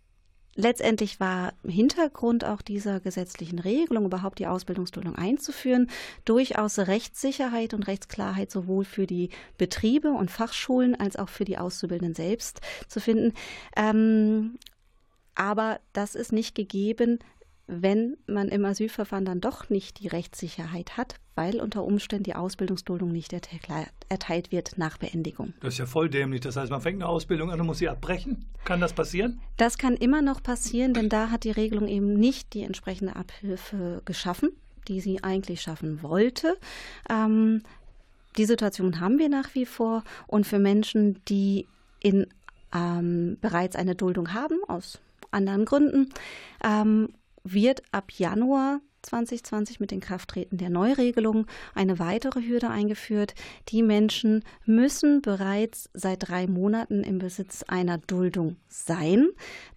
Letztendlich 0.56 1.20
war 1.22 1.54
Hintergrund 1.66 2.43
auch 2.43 2.62
dieser 2.62 2.99
gesetzlichen 2.99 3.60
Regelung, 3.60 4.06
überhaupt 4.06 4.39
die 4.39 4.47
Ausbildungsduldung 4.47 5.16
einzuführen, 5.16 5.89
durchaus 6.26 6.78
Rechtssicherheit 6.78 7.74
und 7.74 7.88
Rechtsklarheit 7.88 8.52
sowohl 8.52 8.84
für 8.84 9.08
die 9.08 9.30
Betriebe 9.58 10.10
und 10.12 10.30
Fachschulen 10.30 10.99
als 10.99 11.16
auch 11.16 11.30
für 11.30 11.45
die 11.45 11.58
Auszubildenden 11.58 12.16
selbst 12.16 12.60
zu 12.89 12.99
finden. 12.99 13.34
Ähm, 13.78 14.58
aber 15.36 15.80
das 15.93 16.16
ist 16.16 16.34
nicht 16.34 16.54
gegeben, 16.54 17.20
wenn 17.68 18.18
man 18.28 18.49
im 18.49 18.66
Asylverfahren 18.66 19.24
dann 19.24 19.39
doch 19.39 19.70
nicht 19.70 20.02
die 20.02 20.10
Rechtssicherheit 20.10 20.97
hat, 20.97 21.16
weil 21.36 21.61
unter 21.61 21.84
Umständen 21.84 22.23
die 22.23 22.36
Ausbildungsduldung 22.36 23.11
nicht 23.11 23.34
erteilt 23.34 24.51
wird 24.51 24.77
nach 24.77 24.97
Beendigung. 24.97 25.53
Das 25.61 25.73
ist 25.75 25.77
ja 25.79 25.86
voll 25.86 26.09
dämlich. 26.09 26.41
Das 26.41 26.57
heißt, 26.57 26.71
man 26.71 26.82
fängt 26.82 27.01
eine 27.01 27.07
Ausbildung 27.07 27.51
an 27.51 27.59
und 27.59 27.67
muss 27.67 27.77
sie 27.77 27.89
abbrechen. 27.89 28.45
Kann 28.65 28.82
das 28.82 28.93
passieren? 28.93 29.39
Das 29.57 29.77
kann 29.77 29.95
immer 29.95 30.21
noch 30.21 30.43
passieren, 30.43 30.93
denn 30.93 31.09
da 31.09 31.29
hat 31.29 31.43
die 31.43 31.51
Regelung 31.51 31.88
eben 31.88 32.13
nicht 32.13 32.53
die 32.53 32.63
entsprechende 32.63 33.15
Abhilfe 33.15 34.01
geschaffen, 34.05 34.51
die 34.88 34.99
sie 34.99 35.23
eigentlich 35.23 35.61
schaffen 35.61 36.03
wollte. 36.03 36.57
Ähm, 37.09 37.63
die 38.38 38.45
Situation 38.45 38.99
haben 38.99 39.19
wir 39.19 39.29
nach 39.29 39.55
wie 39.55 39.65
vor 39.65 40.03
und 40.27 40.45
für 40.45 40.59
Menschen, 40.59 41.21
die 41.25 41.67
in, 41.99 42.27
ähm, 42.73 43.38
bereits 43.41 43.75
eine 43.75 43.95
Duldung 43.95 44.34
haben, 44.34 44.57
aus 44.67 44.99
anderen 45.32 45.65
Gründen, 45.65 46.09
ähm, 46.63 47.09
wird 47.43 47.82
ab 47.91 48.11
Januar 48.11 48.82
2020 49.02 49.80
mit 49.80 49.91
den 49.91 49.99
Krafttreten 49.99 50.58
der 50.58 50.70
Neuregelung 50.70 51.47
eine 51.74 51.99
weitere 51.99 52.41
Hürde 52.41 52.70
eingeführt. 52.70 53.34
Die 53.70 53.84
Menschen 53.84 54.43
müssen 54.66 55.22
bereits 55.22 55.89
seit 55.93 56.30
drei 56.30 56.47
Monaten 56.47 57.04
im 57.04 57.20
Besitz 57.20 57.64
einer 57.64 57.97
Duldung 57.97 58.58
sein. 58.68 59.30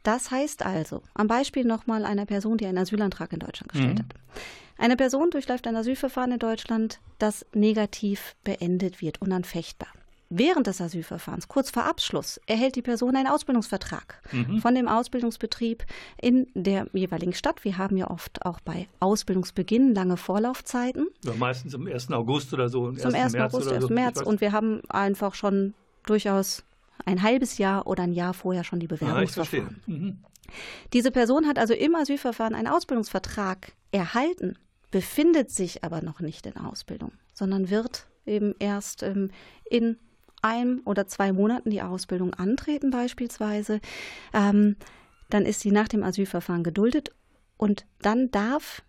Das 0.02 0.30
heißt 0.30 0.64
also, 0.64 1.02
am 1.14 1.26
Beispiel 1.26 1.64
nochmal 1.64 2.04
einer 2.04 2.26
Person, 2.26 2.58
die 2.58 2.66
einen 2.66 2.78
Asylantrag 2.78 3.32
in 3.32 3.40
Deutschland 3.40 3.72
gestellt 3.72 3.98
mhm. 3.98 4.02
hat. 4.02 4.14
Eine 4.76 4.96
Person 4.96 5.30
durchläuft 5.30 5.66
ein 5.66 5.76
Asylverfahren 5.76 6.32
in 6.32 6.38
Deutschland, 6.38 7.00
das 7.18 7.46
negativ 7.54 8.34
beendet 8.42 9.00
wird, 9.00 9.22
unanfechtbar. 9.22 9.88
Während 10.30 10.66
des 10.66 10.80
Asylverfahrens, 10.80 11.48
kurz 11.48 11.70
vor 11.70 11.84
Abschluss, 11.84 12.40
erhält 12.46 12.76
die 12.76 12.82
Person 12.82 13.14
einen 13.14 13.28
Ausbildungsvertrag 13.28 14.20
mhm. 14.32 14.58
von 14.58 14.74
dem 14.74 14.88
Ausbildungsbetrieb 14.88 15.84
in 16.20 16.46
der 16.54 16.86
jeweiligen 16.92 17.34
Stadt. 17.34 17.64
Wir 17.64 17.78
haben 17.78 17.96
ja 17.96 18.10
oft 18.10 18.44
auch 18.44 18.60
bei 18.60 18.88
Ausbildungsbeginn 19.00 19.94
lange 19.94 20.16
Vorlaufzeiten. 20.16 21.08
Ja, 21.24 21.34
meistens 21.34 21.74
am 21.74 21.86
1. 21.86 22.10
August 22.10 22.52
oder 22.52 22.68
so. 22.68 22.90
Zum 22.92 23.14
1. 23.14 23.32
März 23.34 23.54
August, 23.54 23.70
1. 23.70 23.82
So. 23.82 23.88
März. 23.92 24.22
Und 24.22 24.40
wir 24.40 24.52
haben 24.52 24.80
einfach 24.88 25.34
schon 25.34 25.74
durchaus 26.06 26.64
ein 27.04 27.22
halbes 27.22 27.58
Jahr 27.58 27.86
oder 27.86 28.04
ein 28.04 28.12
Jahr 28.12 28.34
vorher 28.34 28.64
schon 28.64 28.80
die 28.80 28.86
Bewerbungsverfahren. 28.86 29.80
Ah, 29.82 29.90
mhm. 29.90 30.18
Diese 30.92 31.10
Person 31.10 31.46
hat 31.46 31.58
also 31.58 31.74
im 31.74 31.94
Asylverfahren 31.94 32.54
einen 32.54 32.68
Ausbildungsvertrag 32.68 33.72
erhalten, 33.92 34.56
befindet 34.90 35.50
sich 35.50 35.84
aber 35.84 36.02
noch 36.02 36.20
nicht 36.20 36.46
in 36.46 36.56
Ausbildung, 36.56 37.12
sondern 37.32 37.70
wird 37.70 38.06
eben 38.26 38.54
erst 38.58 39.02
ähm, 39.02 39.30
in 39.68 39.98
ein 40.44 40.80
oder 40.84 41.06
zwei 41.08 41.32
Monaten 41.32 41.70
die 41.70 41.82
Ausbildung 41.82 42.34
antreten 42.34 42.90
beispielsweise, 42.90 43.80
ähm, 44.32 44.76
dann 45.30 45.46
ist 45.46 45.60
sie 45.60 45.72
nach 45.72 45.88
dem 45.88 46.04
Asylverfahren 46.04 46.62
geduldet 46.62 47.10
und 47.56 47.86
dann 48.02 48.30
darf 48.30 48.82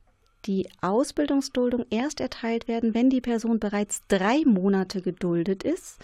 die 0.45 0.69
Ausbildungsduldung 0.81 1.85
erst 1.89 2.19
erteilt 2.19 2.67
werden, 2.67 2.93
wenn 2.93 3.09
die 3.09 3.21
Person 3.21 3.59
bereits 3.59 4.03
drei 4.07 4.43
Monate 4.45 5.01
geduldet 5.01 5.63
ist. 5.63 5.97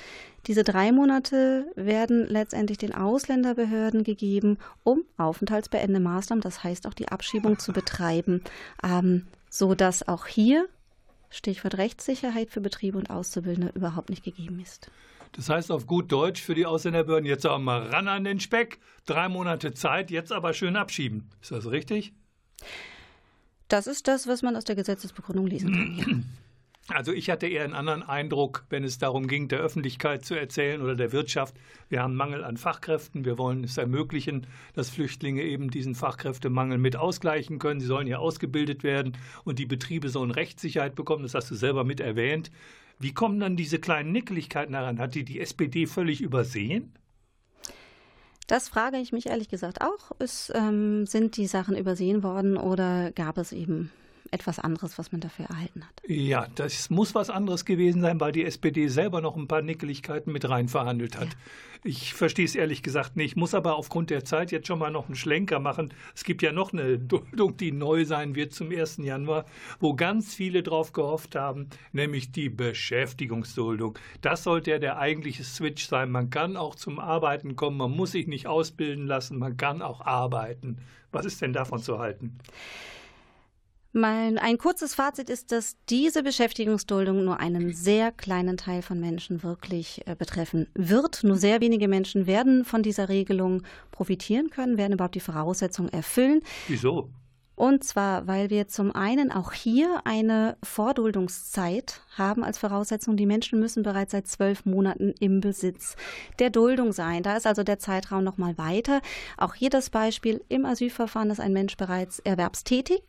Diese 0.47 0.63
drei 0.63 0.91
Monate 0.91 1.67
werden 1.75 2.25
letztendlich 2.27 2.79
den 2.79 2.95
Ausländerbehörden 2.95 4.03
gegeben, 4.03 4.57
um 4.83 5.03
aufenthaltsbeendende 5.17 5.99
Maßnahmen, 5.99 6.41
das 6.41 6.63
heißt 6.63 6.87
auch 6.87 6.95
die 6.95 7.09
Abschiebung 7.09 7.59
zu 7.59 7.71
betreiben, 7.71 8.41
ähm, 8.83 9.27
so 9.49 9.75
dass 9.75 10.07
auch 10.07 10.25
hier 10.25 10.67
Stichwort 11.29 11.77
Rechtssicherheit 11.77 12.49
für 12.49 12.61
Betriebe 12.61 12.97
und 12.97 13.09
Auszubildende 13.09 13.71
überhaupt 13.75 14.09
nicht 14.09 14.23
gegeben 14.23 14.59
ist. 14.59 14.89
Das 15.33 15.49
heißt 15.49 15.71
auf 15.71 15.87
gut 15.87 16.11
Deutsch 16.11 16.41
für 16.41 16.55
die 16.55 16.65
Ausländerbehörden, 16.65 17.25
jetzt 17.25 17.45
auch 17.47 17.59
mal 17.59 17.83
ran 17.87 18.07
an 18.07 18.23
den 18.23 18.39
Speck, 18.39 18.79
drei 19.05 19.29
Monate 19.29 19.73
Zeit, 19.73 20.11
jetzt 20.11 20.31
aber 20.31 20.53
schön 20.53 20.75
abschieben. 20.75 21.29
Ist 21.41 21.51
das 21.51 21.69
richtig? 21.71 22.13
Das 23.67 23.87
ist 23.87 24.07
das, 24.07 24.27
was 24.27 24.41
man 24.41 24.55
aus 24.57 24.65
der 24.65 24.75
Gesetzesbegründung 24.75 25.47
lesen 25.47 25.71
kann. 25.71 25.97
Ja. 25.97 26.17
Also 26.87 27.13
ich 27.13 27.29
hatte 27.29 27.47
eher 27.47 27.63
einen 27.63 27.75
anderen 27.75 28.03
Eindruck, 28.03 28.65
wenn 28.69 28.83
es 28.83 28.97
darum 28.97 29.27
ging, 29.27 29.47
der 29.47 29.59
Öffentlichkeit 29.59 30.25
zu 30.25 30.35
erzählen 30.35 30.81
oder 30.81 30.95
der 30.95 31.11
Wirtschaft, 31.11 31.55
wir 31.89 32.01
haben 32.01 32.15
Mangel 32.15 32.43
an 32.43 32.57
Fachkräften, 32.57 33.23
wir 33.23 33.37
wollen 33.37 33.63
es 33.63 33.77
ermöglichen, 33.77 34.47
dass 34.73 34.89
Flüchtlinge 34.89 35.43
eben 35.43 35.69
diesen 35.69 35.95
Fachkräftemangel 35.95 36.79
mit 36.79 36.95
ausgleichen 36.95 37.59
können. 37.59 37.79
Sie 37.79 37.85
sollen 37.85 38.07
ja 38.07 38.17
ausgebildet 38.17 38.83
werden 38.83 39.15
und 39.43 39.59
die 39.59 39.67
Betriebe 39.67 40.09
sollen 40.09 40.31
Rechtssicherheit 40.31 40.95
bekommen, 40.95 41.23
das 41.23 41.35
hast 41.35 41.51
du 41.51 41.55
selber 41.55 41.83
mit 41.83 41.99
erwähnt. 41.99 42.51
Wie 43.01 43.13
kommen 43.13 43.39
dann 43.39 43.55
diese 43.55 43.79
kleinen 43.79 44.11
Nickeligkeiten 44.11 44.75
heran? 44.75 44.99
Hat 44.99 45.15
die 45.15 45.25
die 45.25 45.39
SPD 45.39 45.87
völlig 45.87 46.21
übersehen? 46.21 46.93
Das 48.47 48.69
frage 48.69 48.97
ich 48.97 49.11
mich 49.11 49.27
ehrlich 49.27 49.49
gesagt 49.49 49.81
auch. 49.81 50.11
Ist, 50.19 50.51
ähm, 50.53 51.05
sind 51.05 51.37
die 51.37 51.47
Sachen 51.47 51.77
übersehen 51.77 52.21
worden 52.21 52.57
oder 52.57 53.11
gab 53.11 53.37
es 53.37 53.53
eben 53.53 53.91
etwas 54.31 54.59
anderes, 54.59 54.97
was 54.97 55.11
man 55.11 55.21
dafür 55.21 55.45
erhalten 55.45 55.83
hat. 55.83 56.01
Ja, 56.07 56.47
das 56.55 56.89
muss 56.89 57.13
was 57.13 57.29
anderes 57.29 57.65
gewesen 57.65 58.01
sein, 58.01 58.19
weil 58.19 58.31
die 58.31 58.45
SPD 58.45 58.87
selber 58.87 59.21
noch 59.21 59.35
ein 59.35 59.47
paar 59.47 59.61
Nickeligkeiten 59.61 60.31
mit 60.31 60.49
rein 60.49 60.69
verhandelt 60.69 61.17
hat. 61.17 61.27
Ja. 61.27 61.39
Ich 61.83 62.13
verstehe 62.13 62.45
es 62.45 62.55
ehrlich 62.55 62.83
gesagt 62.83 63.15
nicht, 63.15 63.35
muss 63.35 63.55
aber 63.55 63.75
aufgrund 63.75 64.11
der 64.11 64.23
Zeit 64.23 64.51
jetzt 64.51 64.67
schon 64.67 64.77
mal 64.77 64.91
noch 64.91 65.07
einen 65.07 65.15
Schlenker 65.15 65.59
machen. 65.59 65.91
Es 66.13 66.23
gibt 66.23 66.43
ja 66.43 66.51
noch 66.51 66.73
eine 66.73 66.99
Duldung, 66.99 67.57
die 67.57 67.71
neu 67.71 68.05
sein 68.05 68.35
wird 68.35 68.53
zum 68.53 68.69
1. 68.69 68.97
Januar, 68.97 69.45
wo 69.79 69.95
ganz 69.95 70.35
viele 70.35 70.61
drauf 70.61 70.93
gehofft 70.93 71.35
haben, 71.35 71.69
nämlich 71.91 72.31
die 72.31 72.49
Beschäftigungsduldung. 72.49 73.97
Das 74.21 74.43
sollte 74.43 74.71
ja 74.71 74.77
der 74.79 74.99
eigentliche 74.99 75.43
Switch 75.43 75.87
sein. 75.87 76.11
Man 76.11 76.29
kann 76.29 76.55
auch 76.55 76.75
zum 76.75 76.99
Arbeiten 76.99 77.55
kommen, 77.55 77.77
man 77.77 77.91
muss 77.91 78.11
sich 78.11 78.27
nicht 78.27 78.45
ausbilden 78.45 79.07
lassen, 79.07 79.39
man 79.39 79.57
kann 79.57 79.81
auch 79.81 80.01
arbeiten. 80.01 80.77
Was 81.11 81.25
ist 81.25 81.41
denn 81.41 81.51
davon 81.51 81.81
zu 81.81 81.97
halten? 81.97 82.37
Mein, 83.93 84.37
ein 84.37 84.57
kurzes 84.57 84.95
Fazit 84.95 85.29
ist, 85.29 85.51
dass 85.51 85.75
diese 85.89 86.23
Beschäftigungsduldung 86.23 87.25
nur 87.25 87.41
einen 87.41 87.73
sehr 87.73 88.13
kleinen 88.13 88.55
Teil 88.55 88.81
von 88.81 89.01
Menschen 89.01 89.43
wirklich 89.43 90.01
äh, 90.05 90.15
betreffen 90.15 90.67
wird. 90.73 91.25
Nur 91.25 91.35
sehr 91.35 91.59
wenige 91.59 91.89
Menschen 91.89 92.25
werden 92.25 92.63
von 92.63 92.83
dieser 92.83 93.09
Regelung 93.09 93.63
profitieren 93.91 94.49
können, 94.49 94.77
werden 94.77 94.93
überhaupt 94.93 95.15
die 95.15 95.19
Voraussetzungen 95.19 95.91
erfüllen. 95.91 96.39
Wieso? 96.69 97.09
Und 97.55 97.83
zwar, 97.83 98.25
weil 98.27 98.49
wir 98.49 98.69
zum 98.69 98.95
einen 98.95 99.31
auch 99.31 99.51
hier 99.51 100.01
eine 100.05 100.57
Vorduldungszeit 100.63 102.01
haben 102.17 102.43
als 102.45 102.57
Voraussetzung. 102.57 103.17
Die 103.17 103.25
Menschen 103.25 103.59
müssen 103.59 103.83
bereits 103.83 104.13
seit 104.13 104.25
zwölf 104.25 104.65
Monaten 104.65 105.13
im 105.19 105.41
Besitz 105.41 105.95
der 106.39 106.49
Duldung 106.49 106.93
sein. 106.93 107.23
Da 107.23 107.35
ist 107.35 107.45
also 107.45 107.63
der 107.63 107.77
Zeitraum 107.77 108.23
nochmal 108.23 108.57
weiter. 108.57 109.01
Auch 109.37 109.53
hier 109.53 109.69
das 109.69 109.89
Beispiel, 109.89 110.41
im 110.47 110.65
Asylverfahren 110.65 111.29
ist 111.29 111.41
ein 111.41 111.53
Mensch 111.53 111.75
bereits 111.77 112.19
erwerbstätig, 112.19 113.03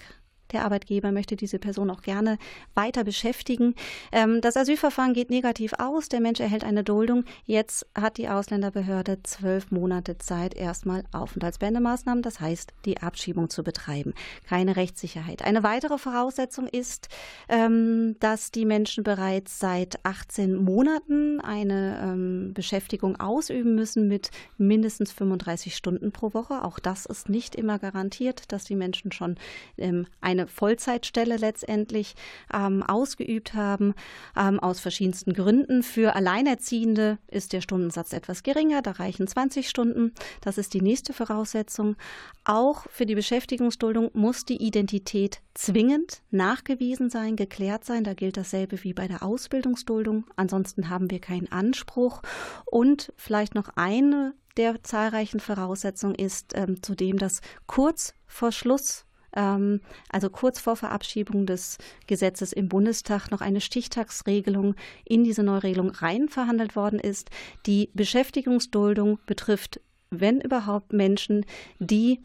Der 0.52 0.64
Arbeitgeber 0.64 1.12
möchte 1.12 1.36
diese 1.36 1.58
Person 1.58 1.90
auch 1.90 2.02
gerne 2.02 2.38
weiter 2.74 3.04
beschäftigen. 3.04 3.74
Ähm, 4.12 4.40
das 4.40 4.56
Asylverfahren 4.56 5.14
geht 5.14 5.30
negativ 5.30 5.72
aus. 5.78 6.08
Der 6.08 6.20
Mensch 6.20 6.40
erhält 6.40 6.64
eine 6.64 6.84
Duldung. 6.84 7.24
Jetzt 7.44 7.86
hat 7.94 8.18
die 8.18 8.28
Ausländerbehörde 8.28 9.22
zwölf 9.22 9.70
Monate 9.70 10.18
Zeit, 10.18 10.54
erstmal 10.54 11.04
Aufenthaltsbändemaßnahmen, 11.12 12.22
das 12.22 12.40
heißt 12.40 12.72
die 12.84 12.98
Abschiebung 12.98 13.50
zu 13.50 13.62
betreiben. 13.62 14.14
Keine 14.46 14.76
Rechtssicherheit. 14.76 15.42
Eine 15.42 15.62
weitere 15.62 15.98
Voraussetzung 15.98 16.66
ist, 16.66 17.08
ähm, 17.48 18.16
dass 18.20 18.50
die 18.50 18.64
Menschen 18.64 19.04
bereits 19.04 19.58
seit 19.58 20.04
18 20.04 20.56
Monaten 20.56 21.40
eine 21.40 22.00
ähm, 22.02 22.52
Beschäftigung 22.54 23.18
ausüben 23.18 23.74
müssen 23.74 24.08
mit 24.08 24.30
mindestens 24.58 25.12
35 25.12 25.76
Stunden 25.76 26.12
pro 26.12 26.34
Woche. 26.34 26.64
Auch 26.64 26.78
das 26.78 27.06
ist 27.06 27.28
nicht 27.28 27.54
immer 27.54 27.78
garantiert, 27.78 28.52
dass 28.52 28.64
die 28.64 28.76
Menschen 28.76 29.12
schon 29.12 29.36
ähm, 29.78 30.06
eine 30.42 30.48
Vollzeitstelle 30.48 31.36
letztendlich 31.36 32.14
ähm, 32.52 32.82
ausgeübt 32.82 33.54
haben, 33.54 33.94
ähm, 34.36 34.60
aus 34.60 34.80
verschiedensten 34.80 35.32
Gründen. 35.32 35.82
Für 35.82 36.14
Alleinerziehende 36.14 37.18
ist 37.28 37.52
der 37.52 37.60
Stundensatz 37.60 38.12
etwas 38.12 38.42
geringer, 38.42 38.82
da 38.82 38.92
reichen 38.92 39.26
20 39.26 39.68
Stunden. 39.68 40.12
Das 40.40 40.58
ist 40.58 40.74
die 40.74 40.82
nächste 40.82 41.12
Voraussetzung. 41.12 41.96
Auch 42.44 42.86
für 42.90 43.06
die 43.06 43.14
Beschäftigungsduldung 43.14 44.10
muss 44.14 44.44
die 44.44 44.62
Identität 44.62 45.40
zwingend 45.54 46.22
nachgewiesen 46.30 47.10
sein, 47.10 47.36
geklärt 47.36 47.84
sein. 47.84 48.04
Da 48.04 48.14
gilt 48.14 48.36
dasselbe 48.36 48.82
wie 48.82 48.92
bei 48.92 49.06
der 49.08 49.22
Ausbildungsduldung. 49.22 50.24
Ansonsten 50.36 50.88
haben 50.88 51.10
wir 51.10 51.20
keinen 51.20 51.50
Anspruch. 51.52 52.22
Und 52.66 53.12
vielleicht 53.16 53.54
noch 53.54 53.68
eine 53.76 54.34
der 54.56 54.82
zahlreichen 54.82 55.40
Voraussetzungen 55.40 56.14
ist 56.14 56.52
ähm, 56.54 56.82
zudem, 56.82 57.18
dass 57.18 57.40
kurz 57.66 58.14
vor 58.26 58.52
Schluss 58.52 59.06
also 59.34 60.30
kurz 60.30 60.60
vor 60.60 60.76
Verabschiedung 60.76 61.46
des 61.46 61.78
Gesetzes 62.06 62.52
im 62.52 62.68
Bundestag 62.68 63.30
noch 63.30 63.40
eine 63.40 63.60
Stichtagsregelung 63.60 64.74
in 65.04 65.24
diese 65.24 65.42
Neuregelung 65.42 65.90
rein 65.90 66.28
verhandelt 66.28 66.76
worden 66.76 66.98
ist. 66.98 67.30
Die 67.66 67.90
Beschäftigungsduldung 67.94 69.18
betrifft 69.26 69.80
wenn 70.14 70.42
überhaupt 70.42 70.92
Menschen, 70.92 71.46
die 71.78 72.20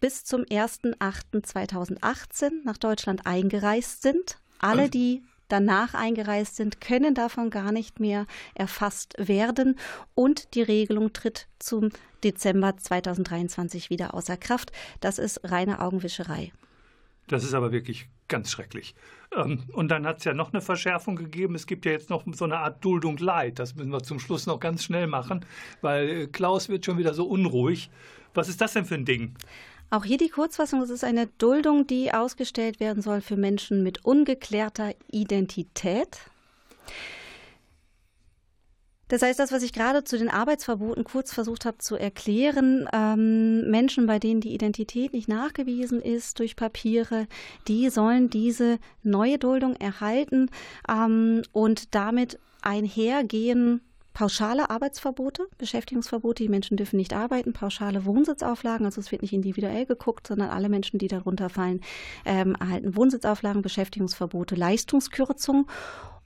bis 0.00 0.24
zum 0.24 0.44
01.08.2018 0.44 2.62
nach 2.64 2.78
Deutschland 2.78 3.26
eingereist 3.26 4.00
sind. 4.00 4.38
Alle, 4.58 4.88
die 4.88 5.22
danach 5.48 5.94
eingereist 5.94 6.56
sind, 6.56 6.80
können 6.80 7.14
davon 7.14 7.50
gar 7.50 7.72
nicht 7.72 8.00
mehr 8.00 8.26
erfasst 8.54 9.14
werden 9.18 9.78
und 10.14 10.54
die 10.54 10.62
Regelung 10.62 11.12
tritt 11.12 11.48
zum 11.58 11.90
Dezember 12.24 12.76
2023 12.76 13.90
wieder 13.90 14.14
außer 14.14 14.36
Kraft. 14.36 14.72
Das 15.00 15.18
ist 15.18 15.40
reine 15.44 15.80
Augenwischerei. 15.80 16.52
Das 17.28 17.44
ist 17.44 17.54
aber 17.54 17.72
wirklich 17.72 18.08
ganz 18.28 18.50
schrecklich. 18.50 18.94
Ähm, 19.34 19.64
und 19.72 19.88
dann 19.88 20.06
hat 20.06 20.18
es 20.18 20.24
ja 20.24 20.34
noch 20.34 20.52
eine 20.52 20.60
Verschärfung 20.60 21.16
gegeben. 21.16 21.54
Es 21.54 21.66
gibt 21.66 21.84
ja 21.84 21.92
jetzt 21.92 22.10
noch 22.10 22.24
so 22.32 22.44
eine 22.44 22.58
Art 22.58 22.84
Duldung 22.84 23.16
Leid. 23.18 23.58
Das 23.58 23.74
müssen 23.74 23.90
wir 23.90 24.02
zum 24.02 24.20
Schluss 24.20 24.46
noch 24.46 24.60
ganz 24.60 24.84
schnell 24.84 25.06
machen, 25.06 25.44
weil 25.80 26.08
äh, 26.08 26.26
Klaus 26.26 26.68
wird 26.68 26.84
schon 26.84 26.98
wieder 26.98 27.14
so 27.14 27.26
unruhig. 27.26 27.90
Was 28.34 28.48
ist 28.48 28.60
das 28.60 28.74
denn 28.74 28.84
für 28.84 28.94
ein 28.94 29.04
Ding? 29.04 29.34
Auch 29.88 30.04
hier 30.04 30.18
die 30.18 30.28
Kurzfassung, 30.28 30.82
es 30.82 30.90
ist 30.90 31.04
eine 31.04 31.28
Duldung, 31.38 31.86
die 31.86 32.12
ausgestellt 32.12 32.80
werden 32.80 33.02
soll 33.02 33.20
für 33.20 33.36
Menschen 33.36 33.82
mit 33.82 34.04
ungeklärter 34.04 34.94
Identität. 35.10 36.18
Das 39.08 39.22
heißt, 39.22 39.38
das, 39.38 39.52
was 39.52 39.62
ich 39.62 39.72
gerade 39.72 40.02
zu 40.02 40.18
den 40.18 40.28
Arbeitsverboten 40.28 41.04
kurz 41.04 41.32
versucht 41.32 41.64
habe 41.64 41.78
zu 41.78 41.94
erklären, 41.94 42.88
ähm, 42.92 43.70
Menschen, 43.70 44.06
bei 44.06 44.18
denen 44.18 44.40
die 44.40 44.52
Identität 44.52 45.12
nicht 45.12 45.28
nachgewiesen 45.28 46.02
ist 46.02 46.40
durch 46.40 46.56
Papiere, 46.56 47.28
die 47.68 47.88
sollen 47.88 48.30
diese 48.30 48.80
neue 49.04 49.38
Duldung 49.38 49.76
erhalten 49.76 50.50
ähm, 50.88 51.42
und 51.52 51.94
damit 51.94 52.40
einhergehen 52.62 53.80
pauschale 54.16 54.70
Arbeitsverbote, 54.70 55.46
Beschäftigungsverbote, 55.58 56.42
die 56.42 56.48
Menschen 56.48 56.78
dürfen 56.78 56.96
nicht 56.96 57.12
arbeiten, 57.12 57.52
pauschale 57.52 58.06
Wohnsitzauflagen, 58.06 58.86
also 58.86 58.98
es 58.98 59.12
wird 59.12 59.20
nicht 59.20 59.34
individuell 59.34 59.84
geguckt, 59.84 60.26
sondern 60.26 60.48
alle 60.48 60.70
Menschen, 60.70 60.98
die 60.98 61.06
darunter 61.06 61.50
fallen, 61.50 61.82
ähm, 62.24 62.56
erhalten 62.58 62.96
Wohnsitzauflagen, 62.96 63.60
Beschäftigungsverbote, 63.60 64.54
Leistungskürzung 64.54 65.66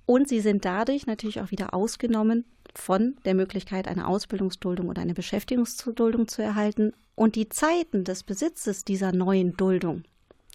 und 0.06 0.28
sie 0.28 0.38
sind 0.38 0.64
dadurch 0.64 1.08
natürlich 1.08 1.40
auch 1.40 1.50
wieder 1.50 1.74
ausgenommen 1.74 2.44
von 2.76 3.16
der 3.24 3.34
Möglichkeit, 3.34 3.88
eine 3.88 4.06
Ausbildungsduldung 4.06 4.88
oder 4.88 5.02
eine 5.02 5.14
Beschäftigungsduldung 5.14 6.28
zu 6.28 6.42
erhalten. 6.42 6.92
Und 7.16 7.34
die 7.34 7.48
Zeiten 7.48 8.04
des 8.04 8.22
Besitzes 8.22 8.84
dieser 8.84 9.10
neuen 9.10 9.56
Duldung, 9.56 10.04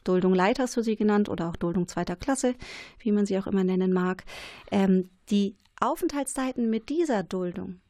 Duldung 0.05 0.33
Leiter 0.33 0.63
hast 0.63 0.77
du 0.77 0.83
sie 0.83 0.95
genannt 0.95 1.27
oder 1.27 1.49
auch 1.49 1.57
Duldung 1.57 1.89
zweiter 1.89 2.15
Klasse, 2.15 2.55
wie 2.99 3.11
man 3.11 3.25
sie 3.25 3.38
auch 3.38 3.47
immer 3.47 3.65
nennen 3.65 3.91
mag, 3.91 4.23
ähm, 4.71 5.09
die 5.29 5.57
Aufenthaltszeiten 5.80 6.69
mit 6.69 6.89
dieser 6.89 7.23
Duldung 7.23 7.82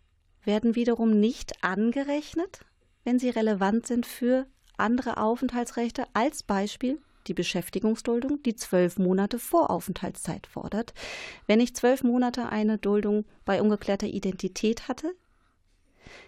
werden 0.43 0.75
wiederum 0.75 1.19
nicht 1.19 1.63
angerechnet, 1.63 2.61
wenn 3.03 3.19
sie 3.19 3.29
relevant 3.29 3.85
sind 3.85 4.05
für 4.05 4.47
andere 4.77 5.17
Aufenthaltsrechte, 5.17 6.05
als 6.13 6.43
Beispiel 6.43 6.99
die 7.27 7.33
Beschäftigungsduldung, 7.33 8.41
die 8.43 8.55
zwölf 8.55 8.97
Monate 8.97 9.39
Voraufenthaltszeit 9.39 10.47
fordert. 10.47 10.93
Wenn 11.47 11.59
ich 11.59 11.75
zwölf 11.75 12.03
Monate 12.03 12.49
eine 12.49 12.77
Duldung 12.77 13.25
bei 13.45 13.61
ungeklärter 13.61 14.07
Identität 14.07 14.87
hatte, 14.87 15.13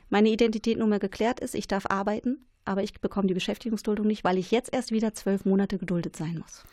meine 0.09 0.29
Identität 0.29 0.77
nun 0.77 0.89
mal 0.89 0.99
geklärt 0.99 1.39
ist, 1.39 1.55
ich 1.55 1.67
darf 1.67 1.85
arbeiten, 1.87 2.45
aber 2.65 2.83
ich 2.83 2.93
bekomme 2.99 3.27
die 3.27 3.33
Beschäftigungsduldung 3.33 4.07
nicht, 4.07 4.23
weil 4.23 4.37
ich 4.37 4.51
jetzt 4.51 4.73
erst 4.73 4.91
wieder 4.91 5.13
zwölf 5.13 5.45
Monate 5.45 5.77
geduldet 5.77 6.15
sein 6.15 6.39
muss. 6.39 6.63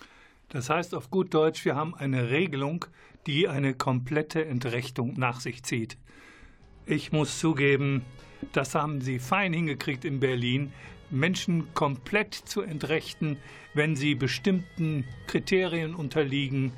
Das 0.49 0.71
heißt 0.71 0.95
auf 0.95 1.11
gut 1.11 1.35
Deutsch, 1.35 1.65
wir 1.65 1.75
haben 1.75 1.95
eine 1.95 2.31
Regelung, 2.31 2.85
die 3.27 3.49
eine 3.49 3.75
komplette 3.75 4.45
Entrechtung 4.45 5.15
nach 5.17 5.41
sich 5.41 5.63
zieht. 5.63 5.97
Ich 6.87 7.13
muss 7.13 7.39
zugeben, 7.39 8.05
das 8.53 8.75
haben 8.75 9.01
Sie 9.01 9.19
fein 9.19 9.53
hingekriegt 9.53 10.05
in 10.05 10.21
Berlin. 10.21 10.73
Menschen 11.11 11.73
komplett 11.75 12.35
zu 12.35 12.63
entrechten, 12.63 13.39
wenn 13.75 13.97
sie 13.97 14.15
bestimmten 14.15 15.05
Kriterien 15.27 15.95
unterliegen. 15.95 16.73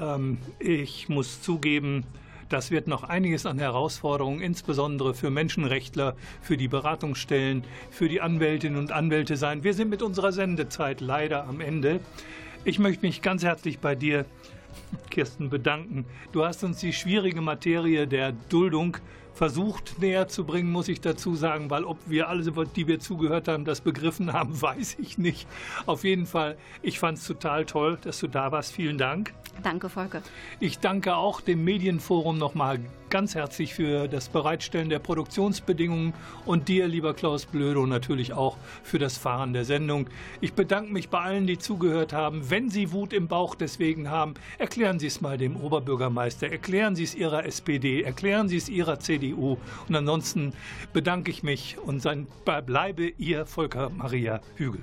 Ähm, 0.00 0.38
ich 0.58 1.08
muss 1.08 1.42
zugeben, 1.42 2.04
das 2.48 2.70
wird 2.70 2.86
noch 2.86 3.02
einiges 3.02 3.46
an 3.46 3.58
Herausforderungen, 3.58 4.40
insbesondere 4.40 5.14
für 5.14 5.30
Menschenrechtler, 5.30 6.16
für 6.40 6.56
die 6.56 6.68
Beratungsstellen, 6.68 7.64
für 7.90 8.08
die 8.08 8.20
Anwältinnen 8.20 8.78
und 8.78 8.92
Anwälte 8.92 9.36
sein. 9.36 9.64
Wir 9.64 9.74
sind 9.74 9.88
mit 9.88 10.02
unserer 10.02 10.32
Sendezeit 10.32 11.00
leider 11.00 11.46
am 11.46 11.60
Ende. 11.60 12.00
Ich 12.64 12.78
möchte 12.78 13.04
mich 13.04 13.22
ganz 13.22 13.42
herzlich 13.42 13.80
bei 13.80 13.96
dir, 13.96 14.24
Kirsten, 15.10 15.50
bedanken. 15.50 16.04
Du 16.30 16.44
hast 16.44 16.62
uns 16.62 16.78
die 16.78 16.92
schwierige 16.92 17.40
Materie 17.40 18.06
der 18.06 18.30
Duldung 18.30 18.98
versucht 19.34 19.98
näher 20.00 20.28
zu 20.28 20.44
bringen, 20.44 20.70
muss 20.70 20.88
ich 20.88 21.00
dazu 21.00 21.34
sagen, 21.34 21.70
weil 21.70 21.84
ob 21.84 21.98
wir 22.06 22.28
alle, 22.28 22.42
die 22.76 22.86
wir 22.86 23.00
zugehört 23.00 23.48
haben, 23.48 23.64
das 23.64 23.80
begriffen 23.80 24.32
haben, 24.32 24.60
weiß 24.62 24.96
ich 25.00 25.18
nicht. 25.18 25.46
Auf 25.86 26.04
jeden 26.04 26.26
Fall, 26.26 26.56
ich 26.82 26.98
fand 26.98 27.18
es 27.18 27.26
total 27.26 27.64
toll, 27.64 27.98
dass 28.02 28.20
du 28.20 28.28
da 28.28 28.52
warst. 28.52 28.72
Vielen 28.72 28.98
Dank. 28.98 29.32
Danke, 29.62 29.88
Volker. 29.88 30.22
Ich 30.60 30.78
danke 30.78 31.14
auch 31.14 31.40
dem 31.40 31.62
Medienforum 31.62 32.38
nochmal 32.38 32.80
ganz 33.10 33.34
herzlich 33.34 33.74
für 33.74 34.08
das 34.08 34.30
Bereitstellen 34.30 34.88
der 34.88 34.98
Produktionsbedingungen 34.98 36.14
und 36.46 36.68
dir, 36.68 36.88
lieber 36.88 37.12
Klaus 37.12 37.44
Blödo, 37.44 37.86
natürlich 37.86 38.32
auch 38.32 38.56
für 38.82 38.98
das 38.98 39.18
Fahren 39.18 39.52
der 39.52 39.66
Sendung. 39.66 40.06
Ich 40.40 40.54
bedanke 40.54 40.90
mich 40.90 41.10
bei 41.10 41.20
allen, 41.20 41.46
die 41.46 41.58
zugehört 41.58 42.14
haben. 42.14 42.48
Wenn 42.48 42.70
Sie 42.70 42.90
Wut 42.90 43.12
im 43.12 43.28
Bauch 43.28 43.54
deswegen 43.54 44.08
haben, 44.08 44.32
erklären 44.58 44.98
Sie 44.98 45.08
es 45.08 45.20
mal 45.20 45.36
dem 45.36 45.56
Oberbürgermeister, 45.56 46.50
erklären 46.50 46.96
Sie 46.96 47.04
es 47.04 47.14
Ihrer 47.14 47.44
SPD, 47.44 48.00
erklären 48.02 48.48
Sie 48.48 48.56
es 48.56 48.70
Ihrer 48.70 48.98
CDU. 48.98 49.21
Und 49.88 49.94
ansonsten 49.94 50.52
bedanke 50.92 51.30
ich 51.30 51.42
mich 51.42 51.78
und 51.78 52.02
bleibe 52.66 53.08
Ihr 53.08 53.46
Volker 53.46 53.90
Maria 53.90 54.40
Hügel. 54.56 54.82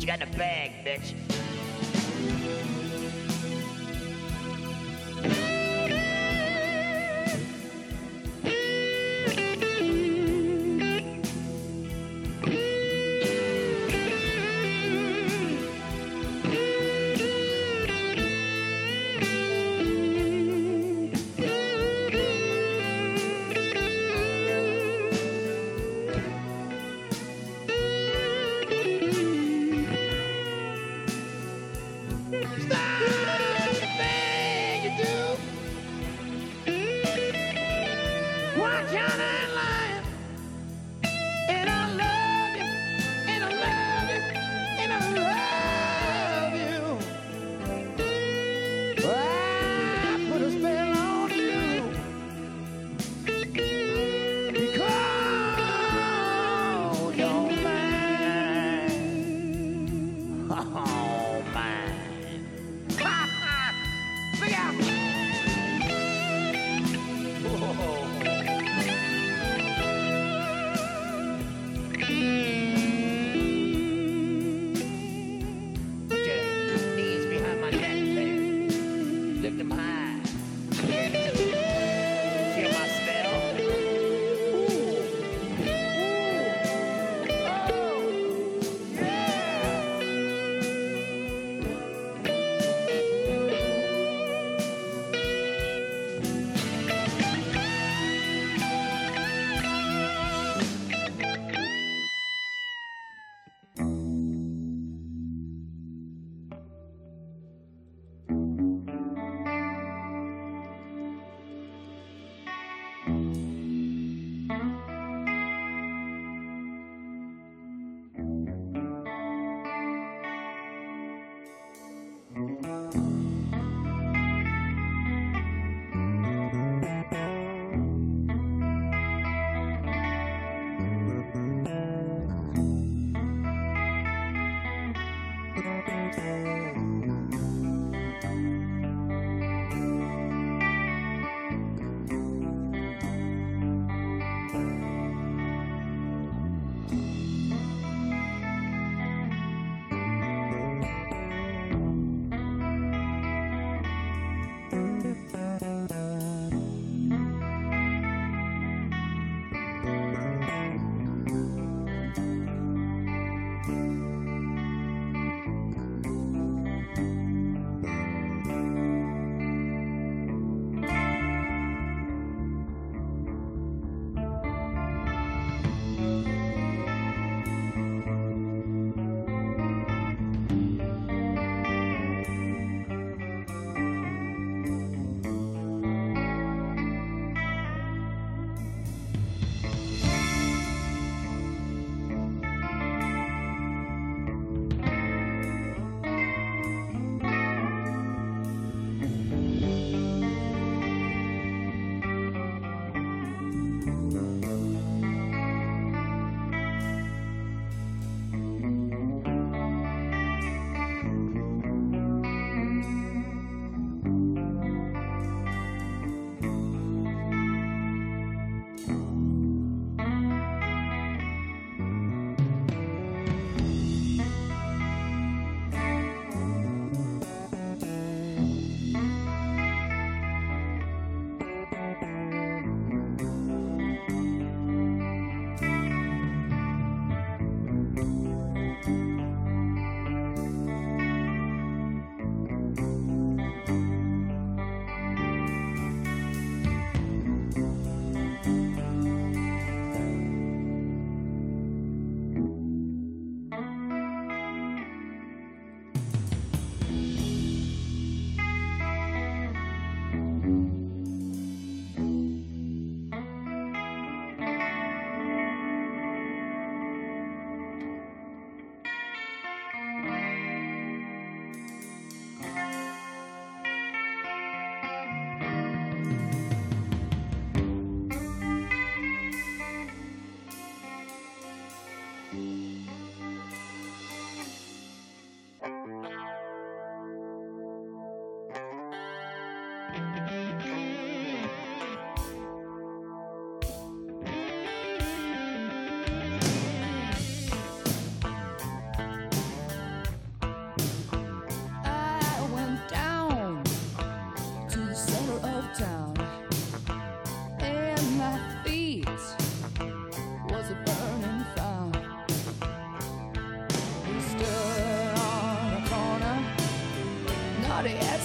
You 0.00 0.06
got 0.06 0.22
in 0.22 0.28
a 0.34 0.38
bag, 0.38 0.72
bitch? 0.82 1.49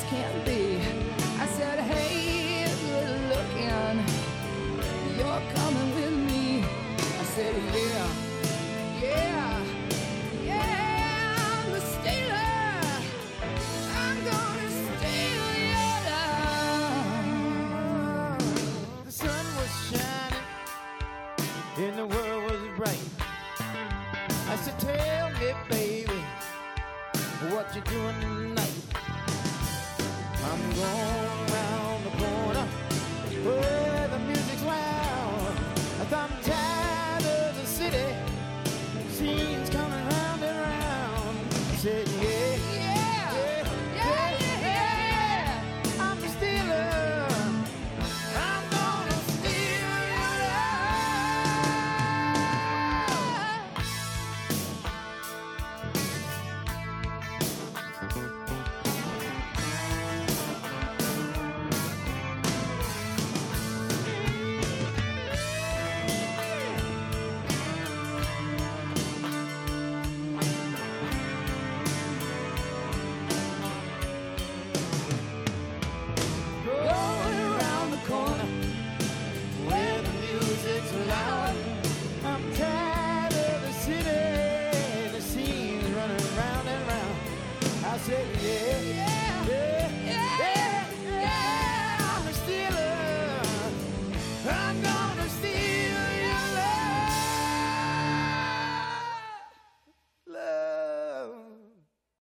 Can't 0.10 0.46
be. 0.46 0.80
I 1.40 1.48
said, 1.48 1.80
hey, 1.80 2.66
good 2.86 3.22
looking, 3.30 4.06
you're 5.18 5.42
coming 5.56 5.96
with 5.96 6.32
me. 6.32 6.64
I 7.20 7.24
said, 7.24 7.56
yeah. 7.74 8.25